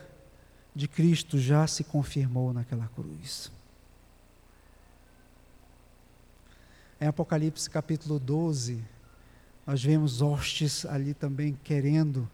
[0.76, 3.52] de Cristo já se confirmou naquela cruz.
[7.02, 8.84] Em Apocalipse capítulo 12,
[9.66, 12.30] nós vemos hostes ali também querendo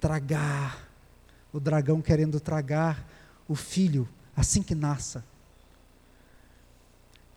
[0.00, 0.87] tragar,
[1.52, 3.06] o dragão querendo tragar
[3.46, 5.24] o filho assim que nasça.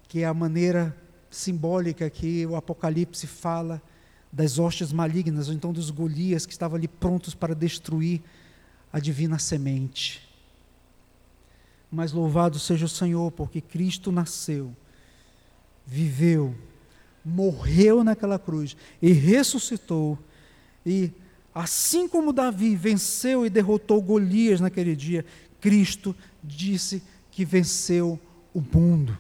[0.08, 0.96] Que é a maneira
[1.30, 3.82] simbólica que o Apocalipse fala
[4.32, 8.22] das hostes malignas, ou então dos Golias que estavam ali prontos para destruir
[8.92, 10.28] a divina semente.
[11.90, 14.76] Mas louvado seja o Senhor, porque Cristo nasceu
[15.86, 16.56] viveu,
[17.24, 20.18] morreu naquela cruz e ressuscitou.
[20.86, 21.12] E
[21.54, 25.26] assim como Davi venceu e derrotou Golias naquele dia,
[25.60, 28.20] Cristo disse que venceu
[28.54, 29.18] o mundo.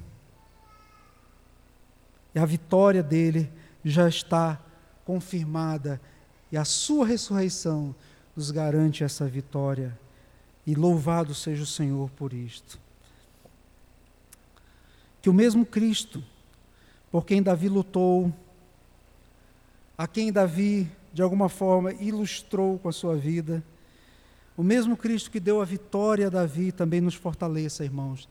[2.33, 3.51] E a vitória dele
[3.83, 4.59] já está
[5.05, 5.99] confirmada,
[6.51, 7.95] e a sua ressurreição
[8.35, 9.97] nos garante essa vitória.
[10.65, 12.79] E louvado seja o Senhor por isto.
[15.21, 16.23] Que o mesmo Cristo
[17.11, 18.33] por quem Davi lutou,
[19.97, 23.63] a quem Davi, de alguma forma, ilustrou com a sua vida.
[24.55, 28.29] O mesmo Cristo que deu a vitória a Davi também nos fortaleça, irmãos,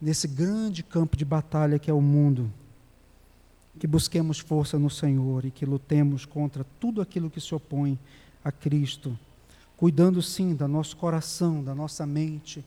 [0.00, 2.52] nesse grande campo de batalha que é o mundo.
[3.78, 7.98] Que busquemos força no Senhor e que lutemos contra tudo aquilo que se opõe
[8.44, 9.16] a Cristo,
[9.76, 12.64] cuidando sim do nosso coração, da nossa mente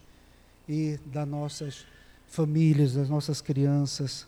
[0.68, 1.86] e das nossas
[2.28, 4.26] famílias, das nossas crianças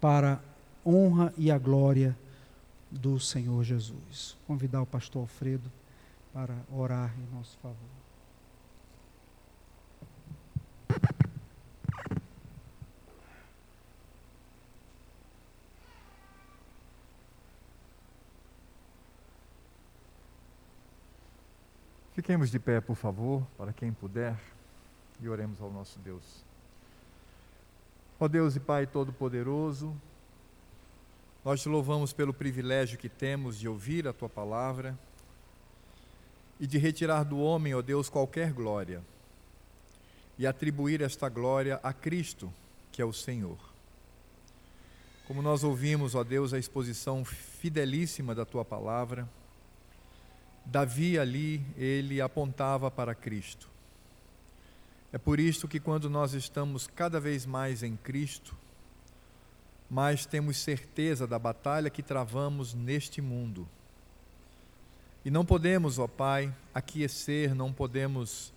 [0.00, 0.40] para
[0.84, 2.16] honra e a glória
[2.90, 4.36] do Senhor Jesus.
[4.46, 5.70] Convidar o pastor Alfredo
[6.32, 7.76] para orar em nosso favor.
[22.12, 24.38] Fiquemos de pé, por favor, para quem puder,
[25.20, 26.44] e oremos ao nosso Deus.
[28.18, 29.96] Ó Deus e Pai Todo-Poderoso,
[31.44, 34.98] nós te louvamos pelo privilégio que temos de ouvir a tua palavra
[36.58, 39.02] e de retirar do homem, ó Deus, qualquer glória
[40.38, 42.52] e atribuir esta glória a Cristo,
[42.92, 43.58] que é o Senhor.
[45.26, 49.28] Como nós ouvimos, ó Deus, a exposição fidelíssima da tua palavra,
[50.64, 53.68] Davi ali, ele apontava para Cristo.
[55.12, 58.54] É por isto que, quando nós estamos cada vez mais em Cristo,
[59.90, 63.68] mais temos certeza da batalha que travamos neste mundo.
[65.24, 68.52] E não podemos, ó Pai, aquecer, não podemos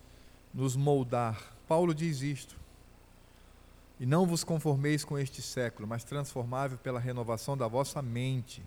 [0.54, 1.52] nos moldar.
[1.66, 2.56] Paulo diz isto.
[3.98, 8.62] E não vos conformeis com este século, mas transformável pela renovação da vossa mente,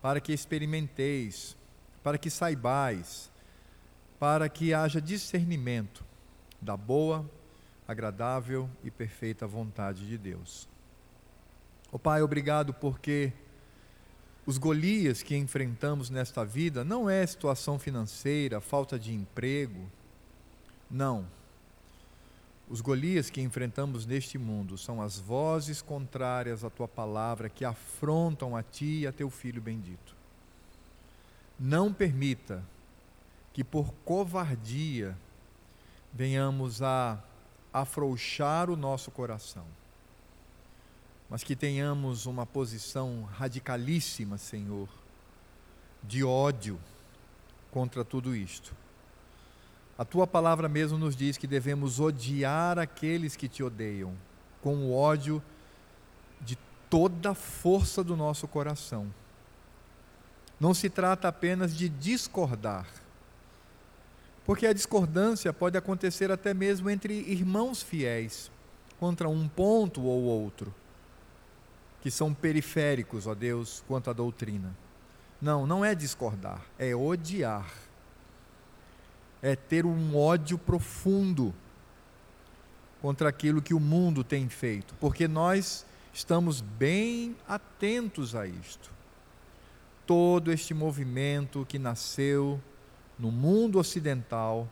[0.00, 1.56] para que experimenteis,
[2.02, 3.30] para que saibais,
[4.18, 6.04] para que haja discernimento
[6.60, 7.28] da boa,
[7.86, 10.68] agradável e perfeita vontade de Deus.
[11.94, 13.32] Oh, Pai, obrigado porque
[14.44, 19.88] os Golias que enfrentamos nesta vida não é situação financeira, falta de emprego.
[20.90, 21.24] Não.
[22.68, 28.56] Os Golias que enfrentamos neste mundo são as vozes contrárias à tua palavra que afrontam
[28.56, 30.16] a ti e a teu filho bendito.
[31.60, 32.60] Não permita
[33.52, 35.16] que por covardia
[36.12, 37.22] venhamos a
[37.72, 39.64] afrouxar o nosso coração,
[41.34, 44.88] mas que tenhamos uma posição radicalíssima, Senhor,
[46.00, 46.78] de ódio
[47.72, 48.72] contra tudo isto.
[49.98, 54.14] A tua palavra mesmo nos diz que devemos odiar aqueles que te odeiam,
[54.62, 55.42] com o ódio
[56.40, 56.56] de
[56.88, 59.12] toda a força do nosso coração.
[60.60, 62.86] Não se trata apenas de discordar,
[64.44, 68.52] porque a discordância pode acontecer até mesmo entre irmãos fiéis,
[69.00, 70.72] contra um ponto ou outro,
[72.04, 74.76] que são periféricos, ó Deus, quanto à doutrina.
[75.40, 77.66] Não, não é discordar, é odiar.
[79.40, 81.54] É ter um ódio profundo
[83.00, 88.92] contra aquilo que o mundo tem feito, porque nós estamos bem atentos a isto.
[90.06, 92.60] Todo este movimento que nasceu
[93.18, 94.68] no mundo ocidental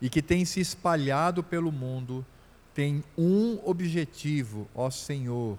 [0.00, 2.24] e que tem se espalhado pelo mundo,
[2.72, 5.58] tem um objetivo, ó Senhor,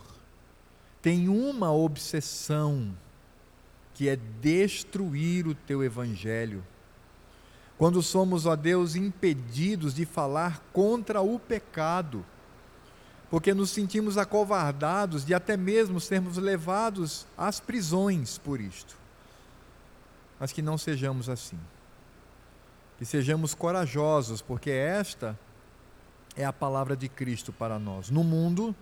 [1.02, 2.94] tem uma obsessão,
[3.94, 6.64] que é destruir o teu evangelho.
[7.78, 12.26] quando somos, ó Deus, impedidos de falar contra o pecado,
[13.30, 18.98] porque nos sentimos acovardados de até mesmo sermos levados às prisões por isto.
[20.38, 21.60] Mas que não sejamos assim.
[22.98, 25.40] Que sejamos corajosos, porque esta
[26.36, 28.10] é a palavra de Cristo para nós.
[28.10, 28.76] No mundo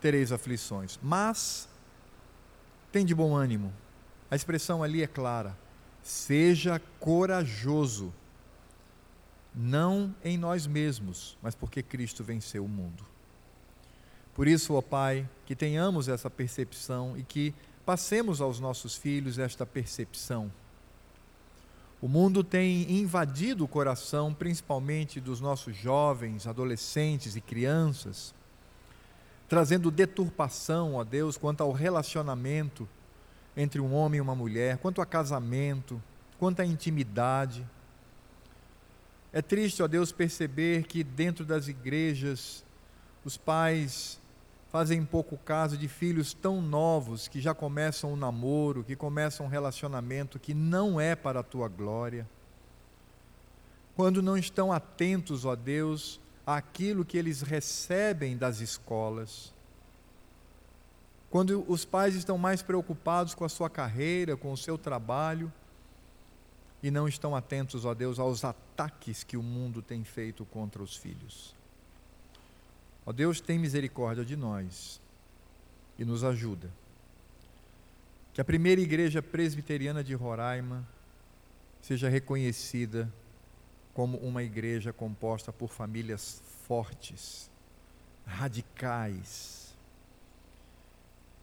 [0.00, 1.68] tereis aflições, mas
[2.92, 3.72] tem de bom ânimo.
[4.30, 5.56] A expressão ali é clara.
[6.02, 8.12] Seja corajoso,
[9.54, 13.04] não em nós mesmos, mas porque Cristo venceu o mundo.
[14.34, 17.54] Por isso, ó Pai, que tenhamos essa percepção e que
[17.84, 20.50] passemos aos nossos filhos esta percepção
[22.00, 28.32] o mundo tem invadido o coração, principalmente dos nossos jovens, adolescentes e crianças,
[29.48, 32.86] trazendo deturpação a Deus quanto ao relacionamento
[33.56, 36.00] entre um homem e uma mulher, quanto a casamento,
[36.38, 37.66] quanto à intimidade.
[39.32, 42.64] É triste, ó Deus, perceber que dentro das igrejas
[43.24, 44.20] os pais
[44.70, 49.48] fazem pouco caso de filhos tão novos que já começam um namoro, que começam um
[49.48, 52.28] relacionamento que não é para a tua glória.
[53.96, 56.20] Quando não estão atentos, ó Deus,
[56.56, 59.52] àquilo que eles recebem das escolas.
[61.30, 65.52] Quando os pais estão mais preocupados com a sua carreira, com o seu trabalho,
[66.82, 70.96] e não estão atentos, ó Deus, aos ataques que o mundo tem feito contra os
[70.96, 71.54] filhos.
[73.04, 74.98] Ó Deus, tem misericórdia de nós
[75.98, 76.70] e nos ajuda.
[78.32, 80.82] Que a primeira igreja presbiteriana de Roraima
[81.82, 83.12] seja reconhecida
[83.98, 87.50] como uma igreja composta por famílias fortes,
[88.24, 89.74] radicais,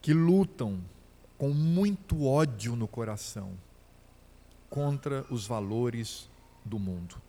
[0.01, 0.81] que lutam
[1.37, 3.51] com muito ódio no coração
[4.69, 6.29] contra os valores
[6.63, 7.21] do mundo.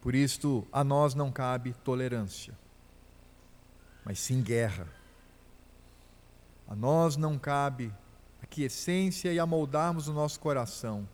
[0.00, 2.56] Por isto, a nós não cabe tolerância,
[4.06, 4.88] mas sim guerra.
[6.66, 7.92] A nós não cabe
[8.42, 11.06] aquiescência e amoldarmos o nosso coração,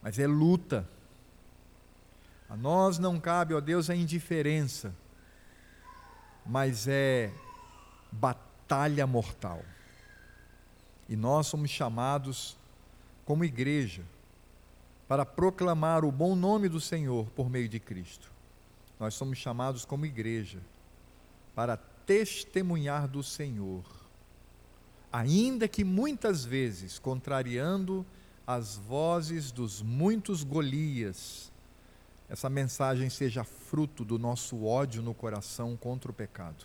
[0.00, 0.88] mas é luta.
[2.50, 4.92] A nós não cabe, ó Deus, a indiferença,
[6.44, 7.32] mas é
[8.10, 9.62] batalha mortal.
[11.08, 12.56] E nós somos chamados,
[13.24, 14.02] como igreja,
[15.06, 18.30] para proclamar o bom nome do Senhor por meio de Cristo.
[18.98, 20.58] Nós somos chamados como igreja
[21.54, 23.84] para testemunhar do Senhor,
[25.12, 28.04] ainda que muitas vezes contrariando
[28.44, 31.49] as vozes dos muitos Golias,
[32.30, 36.64] essa mensagem seja fruto do nosso ódio no coração contra o pecado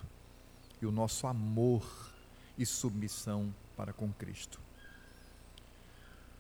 [0.81, 1.83] e o nosso amor
[2.57, 4.61] e submissão para com Cristo.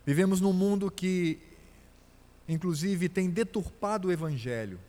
[0.05, 1.41] Vivemos num mundo que
[2.47, 4.79] inclusive, tem deturpado o Evangelho,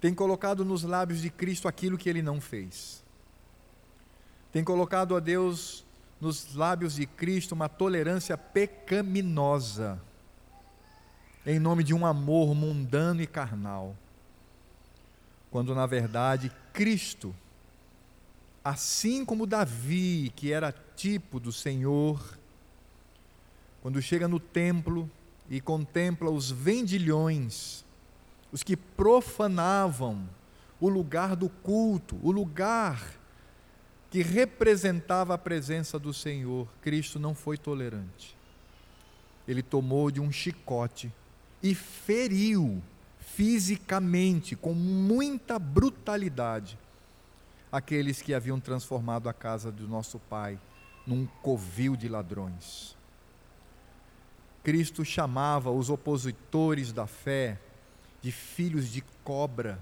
[0.00, 3.02] tem colocado nos lábios de Cristo aquilo que ele não fez,
[4.52, 5.84] tem colocado a Deus
[6.20, 10.00] nos lábios de Cristo uma tolerância pecaminosa,
[11.46, 13.96] em nome de um amor mundano e carnal,
[15.50, 17.34] quando na verdade Cristo,
[18.64, 22.36] assim como Davi, que era tipo do Senhor,
[23.80, 25.08] quando chega no templo,
[25.48, 27.84] e contempla os vendilhões,
[28.50, 30.28] os que profanavam
[30.80, 33.00] o lugar do culto, o lugar
[34.10, 36.66] que representava a presença do Senhor.
[36.82, 38.36] Cristo não foi tolerante.
[39.46, 41.12] Ele tomou de um chicote
[41.70, 42.80] e feriu
[43.18, 46.78] fisicamente, com muita brutalidade,
[47.72, 50.58] aqueles que haviam transformado a casa do nosso Pai
[51.04, 52.96] num covil de ladrões.
[54.62, 57.58] Cristo chamava os opositores da fé
[58.22, 59.78] de filhos de cobra,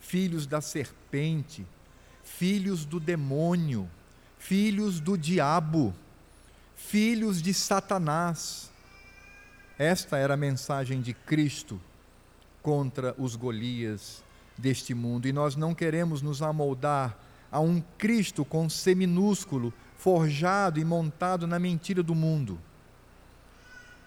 [0.00, 1.66] filhos da serpente,
[2.22, 3.88] filhos do demônio,
[4.38, 5.94] filhos do diabo,
[6.74, 8.70] filhos de Satanás.
[9.78, 11.80] Esta era a mensagem de Cristo
[12.62, 14.22] contra os Golias
[14.56, 17.18] deste mundo, e nós não queremos nos amoldar
[17.50, 22.58] a um Cristo com C minúsculo, forjado e montado na mentira do mundo.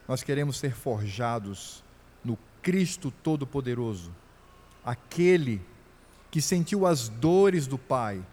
[0.08, 1.84] Nós queremos ser forjados
[2.24, 4.12] no Cristo Todo-Poderoso,
[4.86, 5.62] aquele
[6.32, 8.24] que sentiu as dores do Pai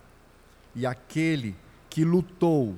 [0.75, 1.57] e aquele
[1.91, 2.77] que lutou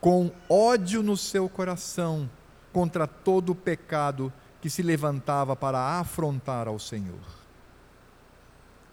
[0.00, 2.28] com ódio no seu coração
[2.72, 7.42] contra todo o pecado que se levantava para afrontar ao Senhor.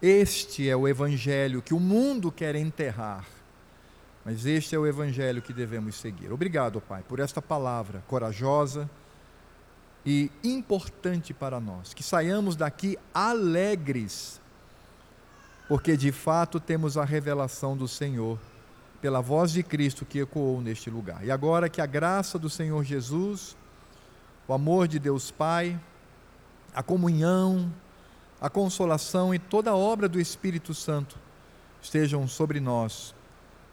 [0.02, 3.26] Este é o evangelho que o mundo quer enterrar,
[4.24, 6.32] mas este é o evangelho que devemos seguir.
[6.32, 8.90] Obrigado, Pai, por esta palavra corajosa
[10.06, 14.40] e importante para nós, que saiamos daqui alegres,
[15.68, 18.40] porque de fato temos a revelação do Senhor
[19.02, 21.24] pela voz de Cristo que ecoou neste lugar.
[21.24, 23.56] E agora que a graça do Senhor Jesus,
[24.50, 25.80] o amor de Deus Pai,
[26.74, 27.72] a comunhão,
[28.42, 31.20] a consolação e toda a obra do Espírito Santo
[31.80, 33.14] estejam sobre nós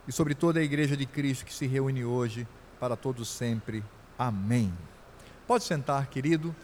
[0.06, 2.46] e sobre toda a igreja de Cristo que se reúne hoje
[2.78, 3.82] para todos sempre.
[4.18, 4.70] Amém.
[5.46, 6.54] Pode sentar, querido.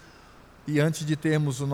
[0.66, 1.70] E antes de termos o nosso